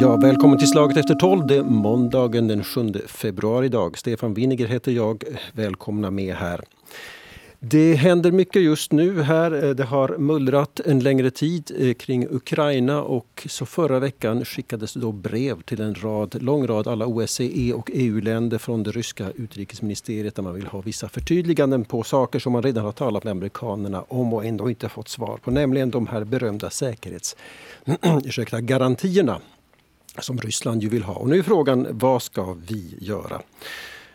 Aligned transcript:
Ja, 0.00 0.16
välkommen 0.16 0.58
till 0.58 0.68
Slaget 0.68 0.96
efter 0.96 1.14
tolv. 1.14 1.46
Det 1.46 1.56
är 1.56 1.62
måndagen 1.62 2.48
den 2.48 2.64
7 2.64 2.92
februari 3.06 3.66
idag. 3.66 3.98
Stefan 3.98 4.34
Winiger 4.34 4.66
heter 4.66 4.92
jag. 4.92 5.24
Välkomna 5.52 6.10
med 6.10 6.34
här. 6.34 6.60
Det 7.62 7.94
händer 7.94 8.32
mycket 8.32 8.62
just 8.62 8.92
nu 8.92 9.22
här. 9.22 9.64
Eh, 9.64 9.70
det 9.70 9.84
har 9.84 10.18
mullrat 10.18 10.80
en 10.80 11.00
längre 11.00 11.30
tid 11.30 11.70
eh, 11.78 11.94
kring 11.94 12.26
Ukraina 12.30 13.02
och 13.02 13.46
så 13.50 13.66
förra 13.66 13.98
veckan 13.98 14.44
skickades 14.44 14.94
då 14.94 15.12
brev 15.12 15.62
till 15.62 15.80
en 15.80 15.94
rad, 15.94 16.42
lång 16.42 16.66
rad 16.66 16.88
alla 16.88 17.06
OSCE 17.06 17.72
och 17.74 17.90
EU-länder 17.94 18.58
från 18.58 18.82
det 18.82 18.90
ryska 18.90 19.30
utrikesministeriet 19.30 20.34
där 20.34 20.42
man 20.42 20.54
vill 20.54 20.66
ha 20.66 20.80
vissa 20.80 21.08
förtydliganden 21.08 21.84
på 21.84 22.02
saker 22.02 22.38
som 22.38 22.52
man 22.52 22.62
redan 22.62 22.84
har 22.84 22.92
talat 22.92 23.24
med 23.24 23.30
amerikanerna 23.30 24.02
om 24.02 24.34
och 24.34 24.44
ändå 24.44 24.70
inte 24.70 24.88
fått 24.88 25.08
svar 25.08 25.38
på, 25.44 25.50
nämligen 25.50 25.90
de 25.90 26.06
här 26.06 26.24
berömda 26.24 26.70
säkerhetsgarantierna 26.70 29.40
som 30.18 30.38
Ryssland 30.38 30.82
ju 30.82 30.88
vill 30.88 31.02
ha. 31.02 31.14
Och 31.14 31.28
nu 31.28 31.38
är 31.38 31.42
frågan, 31.42 31.86
vad 31.90 32.22
ska 32.22 32.56
vi 32.66 32.94
göra? 33.00 33.40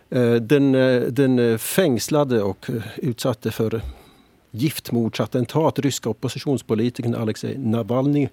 Eh, 0.09 0.33
den, 0.33 0.75
eh, 0.75 1.01
den 1.01 1.39
eh, 1.39 1.57
fängslade 1.57 2.41
och 2.41 2.69
utsatte 2.97 3.51
för 3.51 3.81
giftmordsattentat 4.51 5.79
ryska 5.79 6.09
oppositionspolitikern 6.09 7.15
Alexej 7.15 7.57
Navalny 7.57 8.29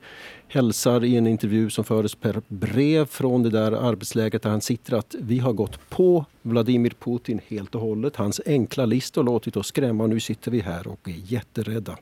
hälsar 0.48 1.04
i 1.04 1.16
en 1.16 1.26
intervju 1.26 1.70
som 1.70 1.84
fördes 1.84 2.14
per 2.14 2.42
brev 2.48 3.06
från 3.06 3.42
det 3.42 3.50
där 3.50 3.72
arbetslägret 3.72 4.42
där 4.42 4.50
han 4.50 4.60
sitter 4.60 4.96
att 4.96 5.14
vi 5.18 5.38
har 5.38 5.52
gått 5.52 5.90
på 5.90 6.24
Vladimir 6.42 6.92
Putin 7.00 7.40
helt 7.48 7.74
och 7.74 7.80
hållet. 7.80 8.16
Hans 8.16 8.40
enkla 8.46 8.86
list 8.86 9.16
har 9.16 9.22
låtit 9.22 9.56
oss 9.56 9.66
skrämma 9.66 10.04
och 10.04 10.10
nu 10.10 10.20
sitter 10.20 10.50
vi 10.50 10.60
här 10.60 10.86
och 10.86 11.08
är 11.08 11.32
jätterädda. 11.32 11.96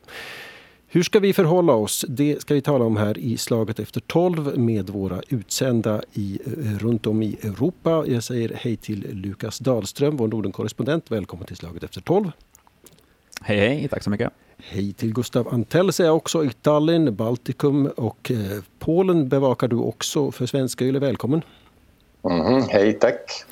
Hur 0.93 1.03
ska 1.03 1.21
vi 1.21 1.33
förhålla 1.33 1.73
oss? 1.73 2.05
Det 2.09 2.41
ska 2.41 2.55
vi 2.55 2.61
tala 2.61 2.85
om 2.85 2.97
här 2.97 3.19
i 3.19 3.37
Slaget 3.37 3.79
efter 3.79 4.01
tolv 4.01 4.59
med 4.59 4.91
våra 4.91 5.23
utsända 5.29 6.03
i, 6.13 6.39
eh, 6.47 6.79
runt 6.79 7.07
om 7.07 7.23
i 7.23 7.39
Europa. 7.43 8.05
Jag 8.07 8.23
säger 8.23 8.53
hej 8.55 8.77
till 8.77 9.07
Lukas 9.11 9.59
Dahlström, 9.59 10.17
vår 10.17 10.29
Nordenkorrespondent. 10.29 11.11
Välkommen 11.11 11.47
till 11.47 11.57
Slaget 11.57 11.83
efter 11.83 12.01
tolv. 12.01 12.33
Hej, 13.41 13.59
hej. 13.59 13.89
Tack 13.89 14.03
så 14.03 14.11
mycket. 14.11 14.33
Hej 14.59 14.93
till 14.93 15.15
Gustav 15.15 15.49
Antell 15.49 15.93
säger 15.93 16.09
jag 16.11 16.17
också 16.17 16.45
i 16.45 16.51
Tallinn, 16.63 17.17
Baltikum 17.17 17.87
och 17.87 18.31
eh, 18.31 18.63
Polen 18.79 19.29
bevakar 19.29 19.69
du 19.69 19.77
också 19.77 20.33
för 20.33 20.47
Svenska 20.47 20.85
Yle. 20.85 20.99
Välkommen. 20.99 21.43
Mm, 22.25 22.63
hej, 22.69 22.93
tack. 22.93 23.45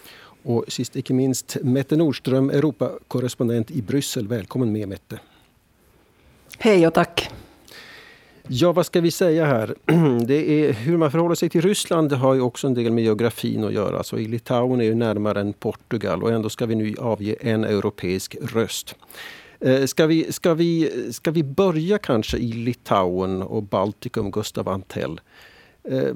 Och 0.42 0.64
sist 0.69 0.97
icke 0.97 1.14
minst 1.14 1.56
Mette 1.62 1.97
Nordström, 1.97 2.50
Europakorrespondent 2.50 3.70
i 3.70 3.83
Bryssel. 3.83 4.28
Välkommen 4.28 4.72
med 4.72 4.89
Mette. 4.89 5.19
Hej 6.58 6.86
och 6.86 6.94
tack. 6.94 7.30
Ja, 8.48 8.72
vad 8.72 8.86
ska 8.86 9.00
vi 9.00 9.10
säga 9.10 9.46
här? 9.46 9.74
Det 10.27 10.68
är, 10.68 10.72
hur 10.72 10.96
man 10.96 11.10
förhåller 11.10 11.34
sig 11.34 11.48
till 11.48 11.62
Ryssland 11.62 12.12
har 12.12 12.34
ju 12.34 12.41
också 12.41 12.66
en 12.66 12.74
del 12.74 12.92
med 12.92 13.04
geografin 13.04 13.64
att 13.64 13.72
göra. 13.72 14.02
Så 14.02 14.18
i 14.18 14.27
Litauen 14.27 14.80
är 14.80 14.84
ju 14.84 14.94
närmare 14.94 15.41
än 15.41 15.52
Portugal 15.52 16.22
och 16.22 16.32
ändå 16.32 16.48
ska 16.48 16.66
vi 16.66 16.74
nu 16.74 16.94
avge 16.98 17.36
en 17.41 17.64
europeisk 17.64 18.36
röst. 18.42 18.94
Eh, 19.60 19.84
ska 19.84 20.06
vi, 20.06 20.32
ska, 20.32 20.54
vi, 20.54 20.91
ska 21.12 21.30
vi 21.30 21.42
börja 21.42 21.98
kanske 21.98 22.36
i 22.36 22.52
Litauen 22.52 23.42
och 23.42 23.62
Baltikum, 23.62 24.30
Gustav 24.30 24.69
Antell? 24.69 25.20
Eh, 25.84 26.14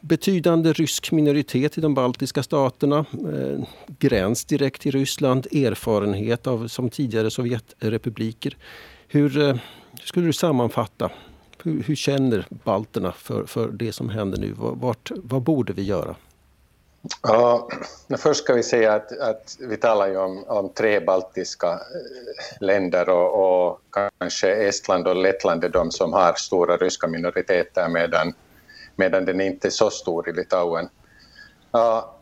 betydande 0.00 0.72
rysk 0.72 1.12
minoritet 1.12 1.78
i 1.78 1.80
de 1.80 1.94
baltiska 1.94 2.42
staterna. 2.42 3.04
Eh, 3.12 3.64
gräns 3.98 4.44
direkt 4.44 4.82
till 4.82 4.92
Ryssland, 4.92 5.46
erfarenhet 5.46 6.46
av 6.46 6.68
som 6.68 6.90
tidigare 6.90 7.30
Sovjetrepubliker. 7.30 8.56
Hur, 9.16 9.38
eh, 9.38 9.56
hur 9.92 10.06
skulle 10.06 10.26
du 10.26 10.32
sammanfatta 10.32 11.10
hur, 11.64 11.82
hur, 11.82 11.94
känner 11.94 12.46
balterna 12.64 13.12
för, 13.12 13.46
för 13.46 13.68
det 13.68 13.92
som 13.92 14.08
händer 14.08 14.38
nu? 14.38 14.54
Vart, 14.58 15.10
vad 15.16 15.42
borde 15.42 15.72
vi 15.72 15.82
göra? 15.82 16.16
Ja, 17.22 17.68
först 18.18 18.44
ska 18.44 18.54
vi 18.54 18.62
säga 18.62 18.94
att, 18.94 19.18
att 19.18 19.56
vi 19.60 19.76
talar 19.76 20.08
ju 20.08 20.16
om, 20.16 20.44
om 20.46 20.68
tre 20.68 21.00
baltiska 21.00 21.66
eh, 21.72 22.60
länder 22.60 23.08
och, 23.08 23.68
och, 23.68 23.80
kanske 24.18 24.50
Estland 24.50 25.08
och 25.08 25.16
Lettland 25.16 25.64
är 25.64 25.68
de 25.68 25.90
som 25.90 26.12
har 26.12 26.32
stora 26.34 26.76
ryska 26.76 27.06
minoriteter 27.06 27.88
medan, 27.88 28.34
medan 28.96 29.24
den 29.24 29.40
inte 29.40 29.68
är 29.68 29.70
så 29.70 29.90
stor 29.90 30.28
i 30.28 30.32
Litauen. 30.32 30.88
Ja, 31.70 32.15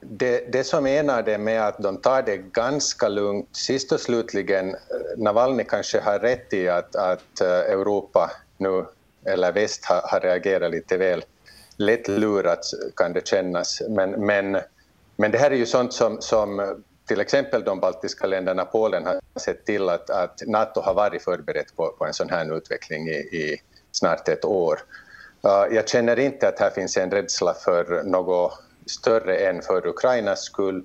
det, 0.00 0.52
det 0.52 0.64
som 0.64 0.86
enar 0.86 1.22
det 1.22 1.38
med 1.38 1.66
att 1.66 1.78
de 1.78 1.96
tar 1.96 2.22
det 2.22 2.36
ganska 2.36 3.08
lugnt, 3.08 3.56
sist 3.56 3.92
och 3.92 4.00
slutligen, 4.00 4.68
eh, 4.68 4.76
Navalny 5.16 5.64
kanske 5.64 6.00
har 6.00 6.18
rätt 6.18 6.52
i 6.52 6.68
att, 6.68 6.96
att 6.96 7.40
eh, 7.40 7.48
Europa 7.48 8.30
nu, 8.56 8.84
eller 9.24 9.52
väst 9.52 9.84
har, 9.84 10.02
har 10.04 10.20
reagerat 10.20 10.70
lite 10.70 10.96
väl 10.96 11.24
lätt 11.76 12.08
lurat 12.08 12.60
kan 12.96 13.12
det 13.12 13.26
kännas. 13.28 13.82
Men, 13.88 14.10
men, 14.10 14.58
men 15.16 15.30
det 15.30 15.38
här 15.38 15.50
är 15.50 15.56
ju 15.56 15.66
sånt 15.66 15.92
som, 15.92 16.20
som 16.20 16.60
eh, 16.60 16.66
till 17.06 17.20
exempel 17.20 17.64
de 17.64 17.80
baltiska 17.80 18.26
länderna, 18.26 18.64
Polen, 18.64 19.06
har 19.06 19.20
sett 19.40 19.64
till 19.64 19.88
att, 19.88 20.10
att 20.10 20.42
Nato 20.46 20.80
har 20.80 20.94
varit 20.94 21.22
förberett 21.22 21.76
på, 21.76 21.88
på 21.98 22.04
en 22.06 22.14
sån 22.14 22.30
här 22.30 22.56
utveckling 22.56 23.08
i, 23.08 23.12
i 23.12 23.60
snart 23.92 24.28
ett 24.28 24.44
år. 24.44 24.80
Uh, 25.46 25.74
jag 25.74 25.88
känner 25.88 26.18
inte 26.18 26.48
att 26.48 26.58
här 26.58 26.70
finns 26.70 26.96
en 26.96 27.10
rädsla 27.10 27.54
för 27.54 28.02
något 28.02 28.58
större 28.88 29.36
än 29.36 29.62
för 29.62 29.86
Ukrainas 29.86 30.42
skull. 30.42 30.84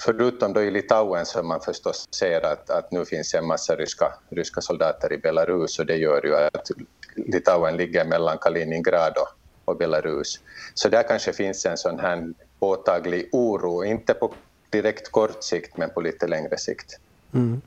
Förutom 0.00 0.52
då 0.52 0.62
i 0.62 0.70
Litauen 0.70 1.26
som 1.26 1.48
man 1.48 1.60
förstås 1.60 2.08
ser 2.10 2.46
att, 2.46 2.70
att 2.70 2.90
nu 2.90 3.04
finns 3.04 3.34
en 3.34 3.46
massa 3.46 3.76
ryska, 3.76 4.12
ryska 4.28 4.60
soldater 4.60 5.12
i 5.12 5.18
Belarus 5.18 5.78
och 5.78 5.86
det 5.86 5.96
gör 5.96 6.26
ju 6.26 6.36
att 6.36 6.70
Litauen 7.14 7.76
ligger 7.76 8.04
mellan 8.04 8.38
Kaliningrad 8.38 9.12
och, 9.16 9.28
och 9.64 9.76
Belarus. 9.76 10.40
Så 10.74 10.88
där 10.88 11.02
kanske 11.02 11.32
finns 11.32 11.66
en 11.66 11.76
sån 11.76 11.98
här 11.98 12.32
påtaglig 12.58 13.28
oro, 13.32 13.84
inte 13.84 14.14
på 14.14 14.34
direkt 14.70 15.10
kort 15.10 15.44
sikt 15.44 15.76
men 15.76 15.90
på 15.90 16.00
lite 16.00 16.26
längre 16.26 16.58
sikt. 16.58 16.98
Mm. 17.34 17.60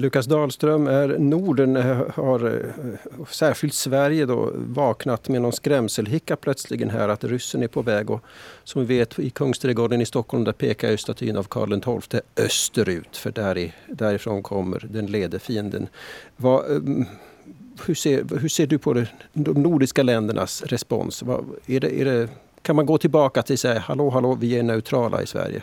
Lukas 0.00 0.26
Dahlström, 0.26 0.86
är 0.86 1.18
Norden 1.18 1.76
eh, 1.76 2.02
har 2.14 2.46
eh, 2.46 3.24
särskilt 3.30 3.74
Sverige 3.74 4.26
då 4.26 4.52
vaknat 4.54 5.28
med 5.28 5.42
någon 5.42 5.52
skrämselhicka 5.52 6.36
plötsligen 6.36 6.90
här 6.90 7.08
att 7.08 7.24
ryssen 7.24 7.62
är 7.62 7.68
på 7.68 7.82
väg 7.82 8.10
och 8.10 8.24
som 8.64 8.86
vi 8.86 8.98
vet 8.98 9.18
i 9.18 9.30
Kungsträdgården 9.30 10.00
i 10.00 10.06
Stockholm 10.06 10.44
där 10.44 10.52
pekar 10.52 10.90
ju 10.90 10.96
statyn 10.96 11.36
av 11.36 11.44
Karl 11.44 12.00
XII 12.00 12.20
österut 12.36 13.16
för 13.16 13.30
där 13.30 13.72
därifrån 13.86 14.42
kommer 14.42 14.86
den 14.90 15.06
lede 15.06 15.38
fienden. 15.38 15.88
Vad, 16.36 16.76
ehm, 16.76 17.04
hur, 17.86 17.94
ser, 17.94 18.38
hur 18.40 18.48
ser 18.48 18.66
du 18.66 18.78
på 18.78 18.92
det, 18.92 19.08
de 19.32 19.62
nordiska 19.62 20.02
ländernas 20.02 20.62
respons? 20.62 21.22
Vad, 21.22 21.44
är 21.66 21.80
det, 21.80 22.00
är 22.00 22.04
det, 22.04 22.28
kan 22.62 22.76
man 22.76 22.86
gå 22.86 22.98
tillbaka 22.98 23.42
till 23.42 23.54
att 23.54 23.60
säga 23.60 23.78
hallå 23.80 24.10
hallå 24.10 24.34
vi 24.34 24.58
är 24.58 24.62
neutrala 24.62 25.22
i 25.22 25.26
Sverige? 25.26 25.62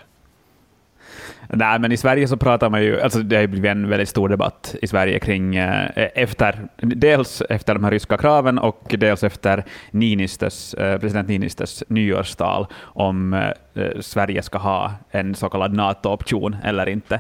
Nej, 1.50 1.80
men 1.80 1.92
i 1.92 1.98
Sverige 1.98 2.28
så 2.28 2.38
pratar 2.38 2.70
man 2.70 2.84
ju, 2.84 3.02
alltså 3.02 3.20
det 3.20 3.36
har 3.36 3.48
blivit 3.48 3.72
en 3.72 3.90
väldigt 3.90 4.10
stor 4.10 4.30
debatt 4.30 4.76
i 4.82 4.88
Sverige 4.88 5.20
kring, 5.20 5.56
eh, 5.56 5.86
eh, 5.96 6.10
efter, 6.16 6.68
dels 6.78 7.42
efter 7.50 7.74
de 7.74 7.84
här 7.84 7.92
ryska 7.92 8.18
kraven 8.18 8.58
och 8.58 8.96
dels 8.98 9.24
efter 9.24 9.66
Niinistös, 9.92 10.74
eh, 10.74 11.00
president 11.00 11.28
Niinistös 11.28 11.84
nyårstal 11.88 12.68
om 12.82 13.34
eh, 13.34 13.52
eh, 13.74 14.00
Sverige 14.00 14.42
ska 14.42 14.58
ha 14.58 14.92
en 15.12 15.36
så 15.36 15.50
kallad 15.50 15.74
NATO-option 15.74 16.56
eller 16.64 16.90
inte. 16.90 17.20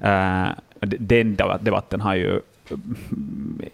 Eh, 0.00 0.46
den 0.80 1.36
debatten 1.60 2.00
har 2.00 2.14
ju 2.14 2.40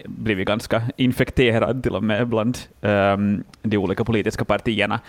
blivit 0.05 0.49
ganska 0.49 0.83
infekterad 0.97 1.83
till 1.83 1.95
och 1.95 2.05
med 2.05 2.29
bland 2.29 2.59
um, 2.81 3.45
de 3.63 3.77
olika 3.77 4.05
politiska 4.05 4.45
partierna. 4.45 5.01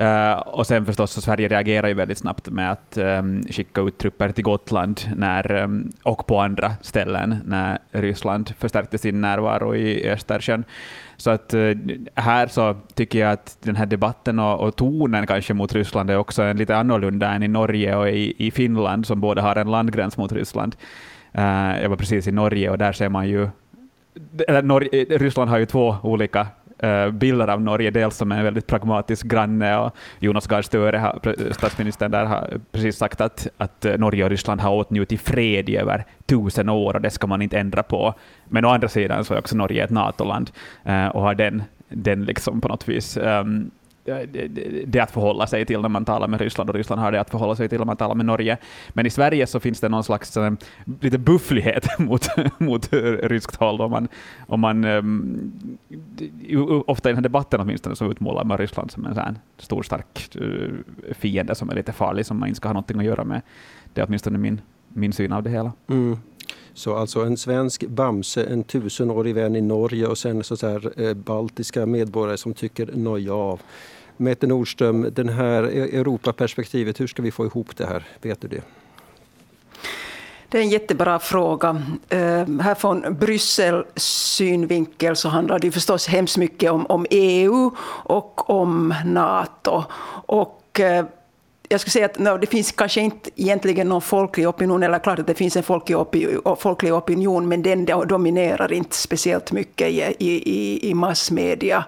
Uh, 0.00 0.32
och 0.32 0.66
sen 0.66 0.86
förstås 0.86 1.12
så 1.12 1.20
Sverige 1.20 1.48
reagerar 1.48 1.88
ju 1.88 1.94
väldigt 1.94 2.18
snabbt 2.18 2.48
med 2.48 2.72
att 2.72 2.98
um, 2.98 3.42
skicka 3.42 3.80
ut 3.80 3.98
trupper 3.98 4.32
till 4.32 4.44
Gotland 4.44 5.00
när, 5.16 5.52
um, 5.52 5.92
och 6.02 6.26
på 6.26 6.40
andra 6.40 6.72
ställen 6.82 7.36
när 7.44 7.78
Ryssland 7.90 8.54
förstärkte 8.58 8.98
sin 8.98 9.20
närvaro 9.20 9.74
i 9.74 10.10
Östersjön. 10.10 10.64
Så 11.16 11.30
att 11.30 11.54
uh, 11.54 11.76
här 12.14 12.46
så 12.46 12.76
tycker 12.94 13.18
jag 13.18 13.32
att 13.32 13.56
den 13.62 13.76
här 13.76 13.86
debatten 13.86 14.38
och, 14.38 14.60
och, 14.60 14.76
tonen 14.76 15.26
kanske 15.26 15.54
mot 15.54 15.74
Ryssland 15.74 16.10
är 16.10 16.16
också 16.16 16.42
en 16.42 16.56
lite 16.56 16.76
annorlunda 16.76 17.32
än 17.32 17.42
i 17.42 17.48
Norge 17.48 17.96
och 17.96 18.08
i, 18.08 18.34
i 18.46 18.50
Finland 18.50 19.06
som 19.06 19.20
båda 19.20 19.42
har 19.42 19.56
en 19.56 19.70
landgräns 19.70 20.16
mot 20.16 20.32
Ryssland. 20.32 20.76
Uh, 21.38 21.82
jag 21.82 21.88
var 21.88 21.96
precis 21.96 22.28
i 22.28 22.32
Norge 22.32 22.70
och 22.70 22.78
där 22.78 22.92
ser 22.92 23.08
man 23.08 23.28
ju... 23.28 23.48
Eller 24.48 24.62
Norge, 24.62 24.88
eh, 24.92 25.18
Ryssland 25.18 25.50
har 25.50 25.58
ju 25.58 25.66
två 25.66 25.96
olika 26.02 26.46
uh, 26.84 27.10
bilder 27.10 27.48
av 27.48 27.60
Norge, 27.60 27.90
dels 27.90 28.16
som 28.16 28.32
en 28.32 28.44
väldigt 28.44 28.66
pragmatisk 28.66 29.26
granne 29.26 29.78
och 29.78 29.96
Jonas 30.18 30.46
Gahr 30.46 30.62
Støre, 30.62 31.12
statsministern 31.50 32.10
där, 32.10 32.24
har 32.24 32.60
precis 32.72 32.96
sagt 32.96 33.20
att, 33.20 33.48
att 33.56 33.86
Norge 33.98 34.24
och 34.24 34.30
Ryssland 34.30 34.60
har 34.60 34.74
åtnjutit 34.74 35.20
fred 35.20 35.68
i 35.68 35.76
över 35.76 36.04
tusen 36.26 36.68
år 36.68 36.94
och 36.94 37.00
det 37.00 37.10
ska 37.10 37.26
man 37.26 37.42
inte 37.42 37.58
ändra 37.58 37.82
på. 37.82 38.14
Men 38.44 38.64
å 38.64 38.68
andra 38.68 38.88
sidan 38.88 39.24
så 39.24 39.34
är 39.34 39.38
också 39.38 39.56
Norge 39.56 39.84
ett 39.84 39.90
NATO-land 39.90 40.50
uh, 40.88 41.06
och 41.06 41.22
har 41.22 41.34
den, 41.34 41.62
den 41.88 42.24
liksom 42.24 42.60
på 42.60 42.68
något 42.68 42.88
vis 42.88 43.16
um, 43.16 43.70
det 44.86 45.00
att 45.00 45.10
förhålla 45.10 45.46
sig 45.46 45.66
till 45.66 45.80
när 45.80 45.88
man 45.88 46.04
talar 46.04 46.28
med 46.28 46.40
Ryssland 46.40 46.70
och 46.70 46.76
Ryssland 46.76 47.02
har 47.02 47.12
det 47.12 47.20
att 47.20 47.30
förhålla 47.30 47.56
sig 47.56 47.68
till 47.68 47.78
när 47.78 47.84
man 47.84 47.96
talar 47.96 48.14
med 48.14 48.26
Norge. 48.26 48.58
Men 48.88 49.06
i 49.06 49.10
Sverige 49.10 49.46
så 49.46 49.60
finns 49.60 49.80
det 49.80 49.88
någon 49.88 50.04
slags 50.04 50.36
äh, 50.36 50.52
lite 51.00 51.18
bufflighet 51.18 51.86
mot, 51.98 52.26
mot 52.58 52.92
ryskt 53.22 53.56
håll. 53.56 53.80
Om 53.80 53.90
man, 53.90 54.08
om 54.46 54.60
man, 54.60 54.84
ehm, 54.84 55.52
ofta 56.86 57.08
i 57.08 57.12
den 57.12 57.16
här 57.16 57.22
debatten 57.22 57.60
åtminstone 57.60 57.96
så 57.96 58.10
utmålar 58.10 58.44
man 58.44 58.58
Ryssland 58.58 58.90
som 58.90 59.06
en 59.06 59.14
sån 59.14 59.38
stor 59.58 59.82
stark 59.82 60.36
eh, 60.36 61.14
fiende 61.14 61.54
som 61.54 61.70
är 61.70 61.74
lite 61.74 61.92
farlig 61.92 62.26
som 62.26 62.38
man 62.38 62.48
inte 62.48 62.56
ska 62.56 62.68
ha 62.68 62.72
någonting 62.72 62.98
att 62.98 63.04
göra 63.04 63.24
med. 63.24 63.42
Det 63.94 64.00
är 64.00 64.06
åtminstone 64.06 64.38
min, 64.38 64.60
min 64.88 65.12
syn 65.12 65.32
av 65.32 65.42
det 65.42 65.50
hela. 65.50 65.72
Mm. 65.88 66.18
Så 66.80 66.96
alltså 66.96 67.24
en 67.24 67.36
svensk 67.36 67.84
Bamse, 67.86 68.44
en 68.44 68.64
tusenårig 68.64 69.34
vän 69.34 69.56
i 69.56 69.60
Norge 69.60 70.06
och 70.06 70.18
sen 70.18 70.44
så 70.44 70.66
här, 70.66 71.02
eh, 71.02 71.14
baltiska 71.14 71.86
medborgare 71.86 72.36
som 72.36 72.54
tycker 72.54 72.90
noja 72.94 73.34
av. 73.34 73.60
Mette 74.16 74.46
Nordström, 74.46 75.08
den 75.12 75.28
här 75.28 75.62
e- 75.62 75.98
Europaperspektivet, 75.98 77.00
hur 77.00 77.06
ska 77.06 77.22
vi 77.22 77.30
få 77.30 77.46
ihop 77.46 77.76
det 77.76 77.86
här? 77.86 78.04
Vet 78.22 78.40
du 78.40 78.48
det? 78.48 78.62
Det 80.48 80.58
är 80.58 80.62
en 80.62 80.68
jättebra 80.68 81.18
fråga. 81.18 81.70
Uh, 81.70 82.60
här 82.60 82.74
från 82.74 83.16
Bryssels 83.20 83.86
synvinkel 83.96 85.16
så 85.16 85.28
handlar 85.28 85.58
det 85.58 85.70
förstås 85.70 86.06
hemskt 86.06 86.36
mycket 86.36 86.70
om, 86.70 86.86
om 86.86 87.06
EU 87.10 87.70
och 88.04 88.50
om 88.50 88.94
Nato. 89.04 89.84
Och, 90.26 90.80
uh, 90.80 91.04
jag 91.72 91.80
skulle 91.80 91.92
säga 91.92 92.06
att 92.06 92.18
no, 92.18 92.38
det 92.38 92.46
finns 92.46 92.72
kanske 92.72 93.00
inte 93.00 93.30
egentligen 93.36 93.88
någon 93.88 94.02
folklig 94.02 94.48
opinion, 94.48 94.82
eller 94.82 94.98
klart 94.98 95.18
att 95.18 95.26
det 95.26 95.34
finns 95.34 95.56
en 95.56 95.62
folklig, 95.62 95.98
opi 95.98 96.38
folklig 96.58 96.94
opinion, 96.94 97.48
men 97.48 97.62
den 97.62 97.84
dominerar 97.84 98.72
inte 98.72 98.96
speciellt 98.96 99.52
mycket 99.52 99.88
i, 99.88 100.16
i, 100.18 100.90
i 100.90 100.94
massmedia. 100.94 101.84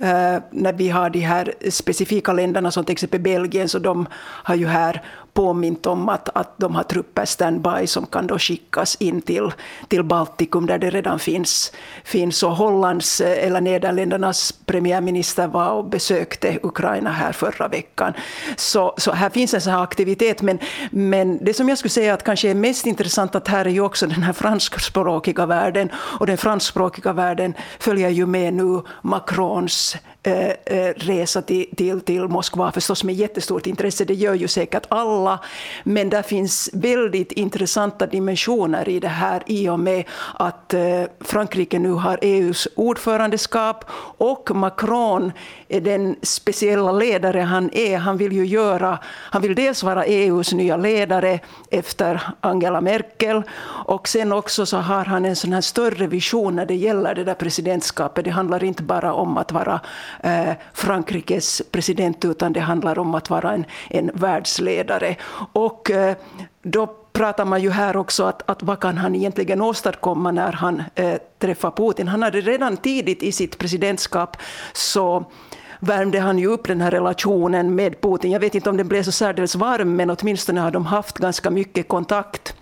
Uh, 0.00 0.42
när 0.50 0.72
vi 0.72 0.88
har 0.88 1.10
de 1.10 1.20
här 1.20 1.54
specifika 1.70 2.32
länderna 2.32 2.70
som 2.70 2.84
till 2.84 2.92
exempel 2.92 3.20
Belgien, 3.20 3.68
så 3.68 3.78
de 3.78 4.06
har 4.14 4.54
ju 4.54 4.66
här 4.66 5.02
påmint 5.34 5.86
om 5.86 6.08
att, 6.08 6.28
att 6.36 6.58
de 6.58 6.74
har 6.74 6.82
trupper 6.82 7.24
standby 7.24 7.86
som 7.86 8.06
kan 8.06 8.26
då 8.26 8.38
skickas 8.38 8.96
in 8.96 9.22
till, 9.22 9.50
till 9.88 10.04
Baltikum 10.04 10.66
där 10.66 10.78
det 10.78 10.90
redan 10.90 11.18
finns. 11.18 11.72
finns. 12.04 12.42
Och 12.42 12.56
Hollands 12.56 13.20
eh, 13.20 13.46
eller 13.46 13.60
Nederländernas 13.60 14.52
premiärminister 14.52 15.46
var 15.46 15.70
och 15.70 15.84
besökte 15.84 16.58
Ukraina 16.62 17.10
här 17.10 17.32
förra 17.32 17.68
veckan. 17.68 18.12
Så, 18.56 18.94
så 18.96 19.12
här 19.12 19.30
finns 19.30 19.54
en 19.54 19.60
sån 19.60 19.72
här 19.72 19.82
aktivitet. 19.82 20.42
Men, 20.42 20.58
men 20.90 21.44
det 21.44 21.54
som 21.54 21.68
jag 21.68 21.78
skulle 21.78 21.90
säga 21.90 22.14
att 22.14 22.24
kanske 22.24 22.50
är 22.50 22.54
mest 22.54 22.86
intressant 22.86 23.34
att 23.34 23.48
här 23.48 23.64
är 23.64 23.70
ju 23.70 23.80
också 23.80 24.06
den 24.06 24.22
här 24.22 24.32
franskspråkiga 24.32 25.46
världen. 25.46 25.90
Och 25.94 26.26
den 26.26 26.38
franskspråkiga 26.38 27.12
världen 27.12 27.54
följer 27.78 28.08
ju 28.08 28.26
med 28.26 28.54
nu 28.54 28.82
Macrons 29.02 29.96
Eh, 30.24 30.50
eh, 30.64 30.94
resa 30.96 31.42
till, 31.42 31.66
till, 31.76 32.00
till 32.00 32.22
Moskva 32.28 32.72
förstås 32.72 33.04
med 33.04 33.14
jättestort 33.14 33.66
intresse. 33.66 34.04
Det 34.04 34.14
gör 34.14 34.34
ju 34.34 34.48
säkert 34.48 34.86
alla. 34.88 35.38
Men 35.84 36.10
det 36.10 36.22
finns 36.22 36.70
väldigt 36.72 37.32
intressanta 37.32 38.06
dimensioner 38.06 38.88
i 38.88 39.00
det 39.00 39.08
här 39.08 39.42
i 39.46 39.68
och 39.68 39.80
med 39.80 40.04
att 40.34 40.74
eh, 40.74 41.02
Frankrike 41.20 41.78
nu 41.78 41.90
har 41.90 42.18
EUs 42.22 42.68
ordförandeskap 42.76 43.84
och 44.18 44.50
Macron 44.56 45.32
är 45.68 45.80
den 45.80 46.16
speciella 46.22 46.92
ledare 46.92 47.40
han 47.40 47.70
är. 47.72 47.98
Han 47.98 48.16
vill 48.16 48.32
ju 48.32 48.46
göra, 48.46 48.98
han 49.04 49.42
vill 49.42 49.54
dels 49.54 49.82
vara 49.82 50.04
EUs 50.04 50.52
nya 50.52 50.76
ledare 50.76 51.40
efter 51.70 52.20
Angela 52.40 52.80
Merkel 52.80 53.42
och 53.86 54.08
sen 54.08 54.32
också 54.32 54.66
så 54.66 54.76
har 54.76 55.04
han 55.04 55.24
en 55.24 55.36
sån 55.36 55.52
här 55.52 55.60
större 55.60 56.06
vision 56.06 56.56
när 56.56 56.66
det 56.66 56.76
gäller 56.76 57.14
det 57.14 57.24
där 57.24 57.34
presidentskapet. 57.34 58.24
Det 58.24 58.30
handlar 58.30 58.64
inte 58.64 58.82
bara 58.82 59.12
om 59.12 59.36
att 59.38 59.52
vara 59.52 59.80
Eh, 60.20 60.52
Frankrikes 60.74 61.62
president 61.70 62.24
utan 62.24 62.52
det 62.52 62.60
handlar 62.60 62.98
om 62.98 63.14
att 63.14 63.30
vara 63.30 63.52
en, 63.52 63.64
en 63.90 64.10
världsledare. 64.14 65.16
Och 65.52 65.90
eh, 65.90 66.16
då 66.62 66.86
pratar 67.12 67.44
man 67.44 67.62
ju 67.62 67.70
här 67.70 67.96
också 67.96 68.24
att, 68.24 68.50
att 68.50 68.62
vad 68.62 68.80
kan 68.80 68.98
han 68.98 69.14
egentligen 69.14 69.62
åstadkomma 69.62 70.30
när 70.30 70.52
han 70.52 70.82
eh, 70.94 71.14
träffar 71.38 71.70
Putin. 71.70 72.08
Han 72.08 72.22
hade 72.22 72.40
redan 72.40 72.76
tidigt 72.76 73.22
i 73.22 73.32
sitt 73.32 73.58
presidentskap 73.58 74.36
så 74.72 75.24
värmde 75.80 76.20
han 76.20 76.38
ju 76.38 76.46
upp 76.46 76.66
den 76.66 76.80
här 76.80 76.90
relationen 76.90 77.74
med 77.74 78.00
Putin. 78.00 78.30
Jag 78.30 78.40
vet 78.40 78.54
inte 78.54 78.70
om 78.70 78.76
den 78.76 78.88
blev 78.88 79.02
så 79.02 79.12
särdeles 79.12 79.54
varm, 79.54 79.96
men 79.96 80.10
åtminstone 80.10 80.60
har 80.60 80.70
de 80.70 80.86
haft 80.86 81.18
ganska 81.18 81.50
mycket 81.50 81.88
kontakt. 81.88 82.54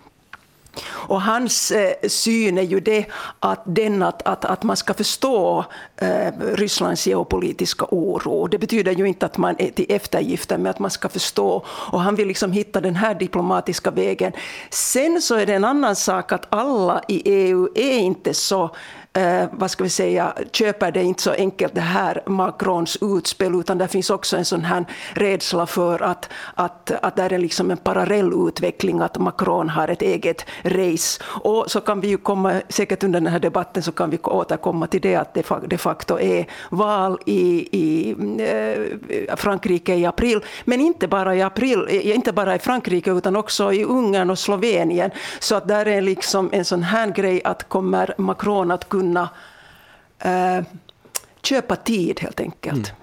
Och 0.83 1.23
hans 1.23 1.71
eh, 1.71 2.09
syn 2.09 2.59
är 2.59 2.63
ju 2.63 2.81
det 2.81 3.07
att, 3.41 3.63
den 3.67 4.03
att, 4.03 4.23
att, 4.23 4.45
att 4.45 4.63
man 4.63 4.77
ska 4.77 4.95
förstå 4.95 5.65
eh, 5.97 6.33
Rysslands 6.41 7.07
geopolitiska 7.07 7.87
oro. 7.91 8.47
Det 8.47 8.59
betyder 8.59 8.93
ju 8.93 9.07
inte 9.07 9.27
att 9.27 9.39
man 9.39 9.57
är 9.59 9.71
till 9.71 9.87
eftergifter, 9.89 10.59
men 10.59 10.71
att 10.71 10.79
man 10.79 10.91
ska 10.91 11.09
förstå. 11.09 11.65
Och 11.67 12.01
han 12.01 12.15
vill 12.15 12.29
liksom 12.29 12.53
hitta 12.53 12.81
den 12.81 12.97
här 12.97 13.15
diplomatiska 13.15 13.91
vägen. 13.91 14.33
Sen 14.71 15.23
så 15.23 15.35
är 15.35 15.47
det 15.47 15.55
en 15.55 15.65
annan 15.65 15.97
sak 15.97 16.33
att 16.33 16.47
alla 16.55 17.03
i 17.09 17.23
EU 17.25 17.69
är 17.75 17.99
inte 17.99 18.35
så 18.35 18.71
eh, 19.13 19.45
vad 19.53 19.71
ska 19.71 19.85
vi 19.85 19.91
säga, 19.91 20.35
köper 20.53 20.93
det 20.93 21.03
inte 21.03 21.23
så 21.23 21.31
enkelt 21.33 21.75
det 21.75 21.81
här 21.81 22.23
Macrons 22.27 22.99
utspel, 23.01 23.55
utan 23.55 23.79
det 23.79 23.89
finns 23.89 24.11
också 24.11 24.37
en 24.37 24.45
sån 24.45 24.65
här 24.65 24.85
rädsla 25.13 25.67
för 25.67 26.03
att, 26.03 26.29
att, 26.55 26.91
att 27.03 27.17
det 27.17 27.23
är 27.23 27.39
liksom 27.39 27.71
en 27.71 27.77
parallell 27.77 28.33
utveckling, 28.49 29.01
att 29.01 29.19
Macron 29.19 29.69
har 29.69 29.89
ett 29.89 30.03
eget 30.03 30.47
race. 30.63 31.23
Och 31.25 31.71
så 31.71 31.81
kan 31.81 32.01
vi 32.01 32.09
ju 32.09 32.17
komma, 32.17 32.61
säkert 32.69 33.05
under 33.05 33.21
den 33.21 33.33
här 33.33 33.41
debatten 33.41 33.83
så 33.83 33.93
kan 33.93 34.11
vi 34.11 34.19
återkomma 34.19 34.87
till 34.87 35.01
det, 35.01 35.17
att 35.17 35.35
det 35.35 35.47
de 35.67 35.79
facto 35.79 36.21
är 36.21 36.47
val 36.71 37.19
i, 37.27 37.69
i 37.73 38.11
eh, 38.39 39.37
Frankrike 39.37 39.95
i 39.95 40.07
april, 40.07 40.41
men 40.65 40.81
inte 40.81 41.09
bara 41.09 41.37
i 41.37 41.43
april, 41.43 41.89
inte 41.89 42.33
bara 42.33 42.55
i 42.55 42.59
Frankrike 42.59 43.11
utan 43.11 43.37
också 43.37 43.73
i 43.73 43.85
Ungern 43.85 44.31
och 44.31 44.39
Slovenien. 44.39 45.11
Så 45.39 45.55
att 45.55 45.69
där 45.69 45.87
är 45.89 46.01
liksom 46.01 46.51
en 46.53 46.65
sån 46.65 46.83
här 46.83 47.11
grej 47.11 47.41
att 47.45 47.69
kommer 47.69 48.15
Macron 48.19 48.71
att 48.71 48.89
kunna 48.89 49.00
kunna 49.01 49.29
eh, 50.19 50.65
köpa 51.43 51.77
tid 51.77 52.21
helt 52.21 52.41
enkelt. 52.41 52.89
Mm. 52.89 53.01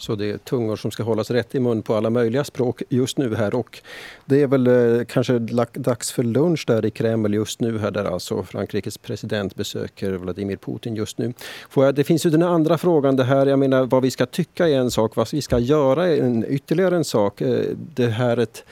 Så 0.00 0.14
det 0.14 0.30
är 0.30 0.38
tungor 0.38 0.76
som 0.76 0.90
ska 0.90 1.02
hållas 1.02 1.30
rätt 1.30 1.54
i 1.54 1.60
mun 1.60 1.82
på 1.82 1.94
alla 1.94 2.10
möjliga 2.10 2.44
språk 2.44 2.82
just 2.88 3.18
nu 3.18 3.34
här. 3.34 3.54
Och 3.54 3.82
det 4.24 4.42
är 4.42 4.46
väl 4.46 4.66
eh, 4.66 5.04
kanske 5.04 5.38
dags 5.72 6.12
för 6.12 6.22
lunch 6.22 6.64
där 6.66 6.86
i 6.86 6.90
Kreml 6.90 7.34
just 7.34 7.60
nu 7.60 7.78
här 7.78 7.90
där 7.90 8.04
alltså 8.04 8.42
Frankrikes 8.42 8.98
president 8.98 9.54
besöker 9.54 10.12
Vladimir 10.12 10.56
Putin 10.56 10.96
just 10.96 11.18
nu. 11.18 11.32
Får 11.70 11.84
jag, 11.84 11.94
det 11.94 12.04
finns 12.04 12.26
ju 12.26 12.30
den 12.30 12.42
andra 12.42 12.78
frågan, 12.78 13.16
det 13.16 13.24
här, 13.24 13.46
jag 13.46 13.58
menar 13.58 13.86
vad 13.86 14.02
vi 14.02 14.10
ska 14.10 14.26
tycka 14.26 14.68
är 14.68 14.78
en 14.78 14.90
sak, 14.90 15.16
vad 15.16 15.28
vi 15.32 15.42
ska 15.42 15.58
göra 15.58 16.06
är 16.06 16.22
en, 16.22 16.44
ytterligare 16.48 16.96
en 16.96 17.04
sak. 17.04 17.40
Eh, 17.40 17.64
det 17.94 18.06
här 18.06 18.36
ett 18.36 18.64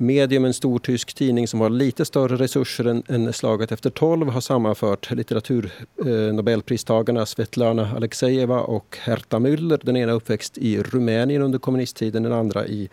Medium, 0.00 0.44
en 0.44 0.54
stor 0.54 0.78
tysk 0.78 1.14
tidning 1.14 1.48
som 1.48 1.60
har 1.60 1.70
lite 1.70 2.04
större 2.04 2.36
resurser 2.36 2.84
än, 2.84 3.02
än 3.08 3.32
slaget 3.32 3.72
efter 3.72 3.90
12 3.90 4.28
har 4.28 4.40
sammanfört 4.40 5.10
litteraturnobelpristagarna 5.10 7.20
eh, 7.20 7.26
Svetlana 7.26 7.90
Alexejeva 7.96 8.60
och 8.60 8.98
Herta 9.00 9.38
Müller. 9.38 9.80
Den 9.82 9.96
ena 9.96 10.12
uppväxt 10.12 10.58
i 10.58 10.82
Rumänien 10.82 11.42
under 11.42 11.58
kommunisttiden, 11.58 12.22
den 12.22 12.32
andra 12.32 12.66
i 12.66 12.88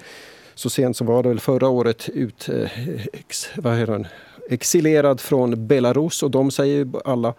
så 0.55 0.69
sent 0.69 0.97
som 0.97 1.07
var 1.07 1.24
det 1.24 1.29
väl 1.29 1.39
förra 1.39 1.69
året 1.69 2.09
ut, 2.09 2.50
eh, 2.50 2.79
ex, 3.13 3.50
vad 3.55 3.77
heter 3.77 3.93
den, 3.93 4.07
exilerad 4.50 5.21
från 5.21 5.67
Belarus 5.67 6.24
och 6.24 6.31
de 6.31 6.51
säger 6.51 6.88
alla 7.05 7.33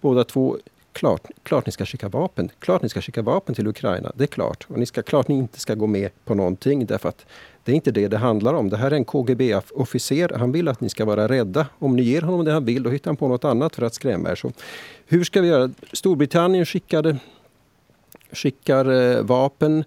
båda 0.00 0.24
två 0.24 0.56
Klart, 0.92 1.26
klart 1.42 1.66
ni 1.66 1.72
ska 1.72 1.86
skicka 1.86 2.08
vapen. 2.08 2.50
Klart 2.58 2.82
ni 2.82 2.88
ska 2.88 3.00
skicka 3.00 3.22
vapen 3.22 3.54
till 3.54 3.66
Ukraina. 3.66 4.12
Det 4.14 4.24
är 4.24 4.26
klart. 4.26 4.66
Och 4.68 4.78
ni 4.78 4.86
ska, 4.86 5.02
klart 5.02 5.28
ni 5.28 5.34
inte 5.34 5.60
ska 5.60 5.74
gå 5.74 5.86
med 5.86 6.10
på 6.24 6.34
någonting 6.34 6.86
därför 6.86 7.08
att 7.08 7.26
det 7.64 7.72
är 7.72 7.76
inte 7.76 7.90
det 7.90 8.08
det 8.08 8.18
handlar 8.18 8.54
om. 8.54 8.68
Det 8.68 8.76
här 8.76 8.90
är 8.90 8.96
en 8.96 9.04
KGB-officer. 9.04 10.38
Han 10.38 10.52
vill 10.52 10.68
att 10.68 10.80
ni 10.80 10.88
ska 10.88 11.04
vara 11.04 11.28
rädda. 11.28 11.66
Om 11.78 11.96
ni 11.96 12.02
ger 12.02 12.22
honom 12.22 12.44
det 12.44 12.52
han 12.52 12.64
vill, 12.64 12.82
då 12.82 12.90
hittar 12.90 13.10
han 13.10 13.16
på 13.16 13.28
något 13.28 13.44
annat 13.44 13.76
för 13.76 13.82
att 13.82 13.94
skrämma 13.94 14.30
er. 14.30 14.34
Så 14.34 14.52
hur 15.06 15.24
ska 15.24 15.40
vi 15.40 15.48
göra? 15.48 15.70
Storbritannien 15.92 16.66
skickade, 16.66 17.16
skickar 18.32 18.90
eh, 18.90 19.22
vapen. 19.22 19.84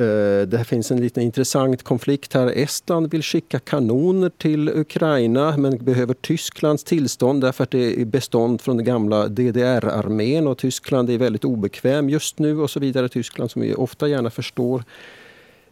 Eh, 0.00 0.46
det 0.48 0.64
finns 0.66 0.90
en 0.90 1.00
liten 1.00 1.22
intressant 1.22 1.82
konflikt 1.82 2.34
här. 2.34 2.46
Estland 2.46 3.10
vill 3.10 3.22
skicka 3.22 3.58
kanoner 3.58 4.30
till 4.38 4.68
Ukraina 4.68 5.56
men 5.56 5.84
behöver 5.84 6.14
Tysklands 6.14 6.84
tillstånd 6.84 7.40
därför 7.40 7.64
att 7.64 7.70
det 7.70 8.00
är 8.00 8.04
bestånd 8.04 8.60
från 8.60 8.76
den 8.76 8.86
gamla 8.86 9.28
DDR-armén 9.28 10.46
och 10.46 10.58
Tyskland 10.58 11.10
är 11.10 11.18
väldigt 11.18 11.44
obekväm 11.44 12.10
just 12.10 12.38
nu 12.38 12.60
och 12.60 12.70
så 12.70 12.80
vidare. 12.80 13.08
Tyskland 13.08 13.50
som 13.50 13.62
vi 13.62 13.74
ofta 13.74 14.08
gärna 14.08 14.30
förstår 14.30 14.82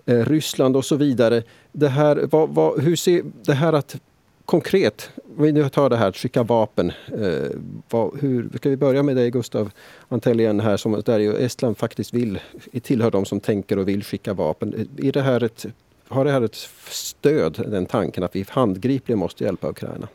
Eh, 0.06 0.24
Ryssland 0.24 0.76
och 0.76 0.84
så 0.84 0.96
vidare. 0.96 1.42
Det 1.72 1.88
här, 1.88 2.28
vad, 2.30 2.48
vad, 2.48 2.80
hur 2.82 2.96
ser 2.96 3.22
det 3.42 3.52
här 3.52 3.72
att 3.72 3.96
konkret, 4.44 5.10
vi 5.38 5.52
nu 5.52 5.68
tar 5.68 5.90
det 5.90 5.96
här 5.96 6.08
att 6.08 6.16
skicka 6.16 6.42
vapen. 6.42 6.92
Eh, 7.20 7.50
vad, 7.90 8.20
hur, 8.20 8.48
ska 8.56 8.68
vi 8.68 8.76
börja 8.76 9.02
med 9.02 9.16
dig 9.16 9.30
Gustav 9.30 9.70
Antellien 10.08 10.60
här 10.60 10.76
som 10.76 11.02
där 11.06 11.18
ju 11.18 11.36
Estland 11.36 11.78
faktiskt 11.78 12.14
vill, 12.14 12.40
tillhör 12.82 13.10
de 13.10 13.24
som 13.24 13.40
tänker 13.40 13.78
och 13.78 13.88
vill 13.88 14.04
skicka 14.04 14.34
vapen. 14.34 14.88
Är 14.98 15.12
det 15.12 15.22
här 15.22 15.42
ett, 15.42 15.66
har 16.08 16.24
det 16.24 16.30
här 16.30 16.42
ett 16.42 16.68
stöd, 16.90 17.64
den 17.68 17.86
tanken 17.86 18.24
att 18.24 18.36
vi 18.36 18.46
handgripligen 18.48 19.18
måste 19.18 19.44
hjälpa 19.44 19.68
Ukraina? 19.68 20.08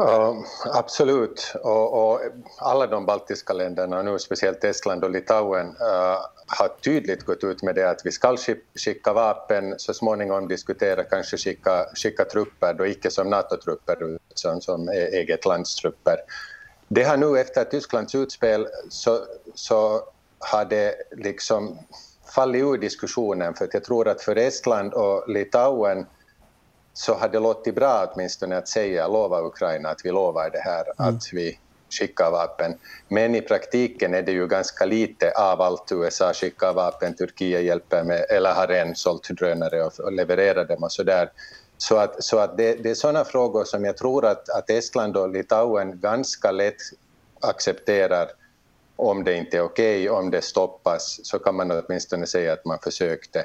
Uh, 0.00 0.34
absolut. 0.74 1.54
Och, 1.62 2.12
och, 2.12 2.20
alla 2.58 2.86
de 2.86 3.06
baltiska 3.06 3.52
länderna, 3.52 4.02
nu 4.02 4.18
speciellt 4.18 4.64
Estland 4.64 5.04
och 5.04 5.10
Litauen, 5.10 5.66
uh, 5.66 6.18
har 6.46 6.68
tydligt 6.68 7.24
gått 7.24 7.44
ut 7.44 7.62
med 7.62 7.74
det 7.74 7.90
att 7.90 8.06
vi 8.06 8.12
ska 8.12 8.36
skicka 8.74 9.12
vapen, 9.12 9.74
så 9.78 9.94
småningom 9.94 10.48
diskutera 10.48 11.04
kanske 11.04 11.36
skicka, 11.36 11.86
skicka 11.94 12.24
trupper, 12.24 12.74
då 12.74 12.86
icke 12.86 13.10
som 13.10 13.30
NATO-trupper 13.30 14.18
utan 14.30 14.60
som 14.60 14.88
e-, 14.88 14.92
eget 14.92 15.44
lands 15.44 15.76
trupper. 15.76 16.16
Det 16.88 17.02
har 17.02 17.16
nu 17.16 17.38
efter 17.38 17.64
Tysklands 17.64 18.14
utspel 18.14 18.66
så, 18.88 19.24
så 19.54 20.02
har 20.38 20.64
det 20.64 20.94
liksom 21.12 21.78
fallit 22.34 22.62
ur 22.62 22.78
diskussionen, 22.78 23.54
för 23.54 23.64
att 23.64 23.74
jag 23.74 23.84
tror 23.84 24.08
att 24.08 24.22
för 24.22 24.36
Estland 24.36 24.94
och 24.94 25.28
Litauen 25.28 26.06
så 26.94 27.14
har 27.14 27.28
det 27.28 27.38
låtit 27.38 27.74
bra 27.74 28.12
åtminstone 28.14 28.56
att 28.56 28.68
säga, 28.68 29.08
lova 29.08 29.42
Ukraina 29.42 29.88
att 29.88 30.04
vi 30.04 30.10
lovar 30.10 30.50
det 30.50 30.60
här, 30.60 30.84
mm. 30.98 31.16
att 31.16 31.22
vi 31.32 31.58
skickar 31.92 32.30
vapen. 32.30 32.78
Men 33.08 33.34
i 33.34 33.40
praktiken 33.40 34.14
är 34.14 34.22
det 34.22 34.32
ju 34.32 34.46
ganska 34.46 34.84
lite 34.84 35.30
av 35.30 35.60
allt 35.60 35.92
USA 35.92 36.32
skickar 36.32 36.72
vapen. 36.72 37.14
Turkiet 37.14 37.62
hjälper 37.62 38.02
med, 38.02 38.26
eller 38.30 38.54
har 38.54 38.66
redan 38.66 38.94
sålt 38.94 39.28
drönare 39.28 39.84
och, 39.84 40.12
levererar 40.12 40.64
dem 40.64 40.82
och 40.82 40.92
så 40.92 41.02
där. 41.02 41.30
Så 41.78 41.96
att, 41.96 42.24
så 42.24 42.38
att 42.38 42.56
det, 42.56 42.74
det 42.74 42.90
är 42.90 42.94
sådana 42.94 43.24
frågor 43.24 43.64
som 43.64 43.84
jag 43.84 43.96
tror 43.96 44.26
att, 44.26 44.48
att 44.48 44.70
Estland 44.70 45.16
och 45.16 45.28
Litauen 45.28 46.00
ganska 46.00 46.50
lätt 46.50 46.82
accepterar 47.40 48.28
om 48.96 49.24
det 49.24 49.34
inte 49.34 49.56
är 49.56 49.62
okej, 49.62 50.10
okay, 50.10 50.18
om 50.18 50.30
det 50.30 50.42
stoppas, 50.42 51.20
så 51.22 51.38
kan 51.38 51.54
man 51.54 51.70
åtminstone 51.70 52.26
säga 52.26 52.52
att 52.52 52.64
man 52.64 52.78
försökte. 52.78 53.38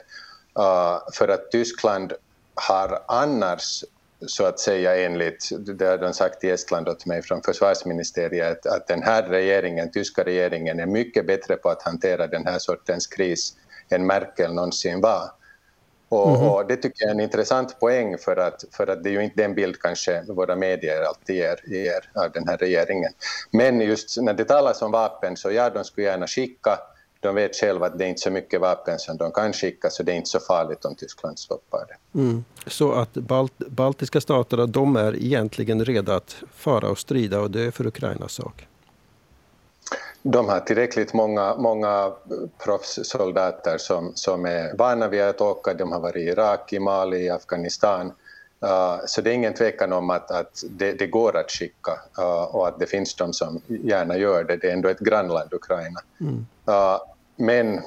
Uh, 0.59 0.99
för 1.13 1.27
att 1.27 1.51
Tyskland 1.51 2.13
har 2.55 3.03
annars 3.07 3.83
så 4.25 4.45
att 4.45 4.59
säga 4.59 5.05
enligt, 5.05 5.49
det 5.77 5.85
har 5.85 5.97
de 5.97 6.13
sagt 6.13 6.43
i 6.43 6.49
Estland 6.49 6.89
åt 6.89 7.05
mig 7.05 7.21
från 7.21 7.41
försvarsministeriet, 7.41 8.65
att 8.65 8.87
den 8.87 9.03
här 9.03 9.23
regeringen, 9.23 9.91
tyska 9.91 10.23
regeringen, 10.23 10.79
är 10.79 10.85
mycket 10.85 11.27
bättre 11.27 11.55
på 11.55 11.69
att 11.69 11.81
hantera 11.81 12.27
den 12.27 12.45
här 12.45 12.59
sortens 12.59 13.07
kris 13.07 13.53
än 13.89 14.05
Merkel 14.05 14.53
någonsin 14.53 15.01
var. 15.01 15.31
Och, 16.09 16.29
mm 16.29 16.41
-hmm. 16.41 16.49
och, 16.49 16.67
det 16.67 16.75
tycker 16.75 17.03
jag 17.03 17.09
är 17.09 17.13
en 17.13 17.19
intressant 17.19 17.79
poäng 17.79 18.17
för 18.17 18.37
att, 18.37 18.63
för 18.71 18.87
att 18.87 19.03
det 19.03 19.09
är 19.09 19.11
ju 19.11 19.23
inte 19.23 19.41
den 19.41 19.55
bild 19.55 19.81
kanske 19.81 20.23
våra 20.27 20.55
medier 20.55 21.01
alltid 21.01 21.35
ger, 21.35 21.59
ger 21.65 22.11
av 22.13 22.31
den 22.31 22.47
här 22.47 22.57
regeringen. 22.57 23.11
Men 23.51 23.81
just 23.81 24.21
när 24.21 24.33
det 24.33 24.45
talas 24.45 24.81
om 24.81 24.91
vapen 24.91 25.37
så 25.37 25.51
ja, 25.51 25.69
de 25.69 25.83
skulle 25.83 26.07
gärna 26.07 26.27
skicka 26.27 26.79
de 27.27 27.35
vet 27.35 27.55
själva 27.55 27.85
att 27.85 27.97
det 27.97 28.05
är 28.05 28.09
inte 28.09 28.21
så 28.21 28.31
mycket 28.31 28.61
vapen 28.61 28.99
som 28.99 29.17
de 29.17 29.31
kan 29.31 29.53
skicka 29.53 29.89
så 29.89 30.03
det 30.03 30.11
är 30.11 30.15
inte 30.15 30.29
så 30.29 30.39
farligt 30.39 30.85
om 30.85 30.95
Tyskland 30.95 31.39
stoppar 31.39 31.85
det. 31.87 32.19
Mm. 32.19 32.45
Så 32.67 32.91
att 32.91 33.13
balt, 33.13 33.57
baltiska 33.57 34.21
staterna 34.21 34.65
de 34.65 34.95
är 34.95 35.15
egentligen 35.15 35.85
redo 35.85 36.11
att 36.11 36.35
fara 36.55 36.89
och 36.89 36.99
strida 36.99 37.39
och 37.39 37.51
det 37.51 37.61
är 37.61 37.71
för 37.71 37.87
Ukrainas 37.87 38.33
sak? 38.33 38.67
De 40.21 40.49
har 40.49 40.59
tillräckligt 40.59 41.13
många, 41.13 41.55
många 41.55 42.11
proffssoldater 42.63 43.77
som, 43.77 44.11
som 44.15 44.45
är 44.45 44.77
vana 44.77 45.07
vid 45.07 45.21
att 45.21 45.41
åka. 45.41 45.73
De 45.73 45.91
har 45.91 45.99
varit 45.99 46.15
i 46.15 46.19
Irak, 46.19 46.73
i 46.73 46.79
Mali, 46.79 47.17
i 47.17 47.29
Afghanistan. 47.29 48.11
Uh, 48.63 49.05
så 49.05 49.21
det 49.21 49.29
är 49.29 49.33
ingen 49.33 49.53
tvekan 49.53 49.93
om 49.93 50.09
att, 50.09 50.31
att 50.31 50.63
det, 50.69 50.91
det 50.91 51.07
går 51.07 51.37
att 51.37 51.51
skicka 51.51 51.91
uh, 52.19 52.55
och 52.55 52.67
att 52.67 52.79
det 52.79 52.85
finns 52.85 53.15
de 53.15 53.33
som 53.33 53.61
gärna 53.67 54.17
gör 54.17 54.43
det. 54.43 54.57
Det 54.57 54.69
är 54.69 54.73
ändå 54.73 54.89
ett 54.89 54.99
grannland, 54.99 55.53
Ukraina. 55.53 55.99
Mm. 56.19 56.45
Uh, 56.69 56.97
men 57.37 57.81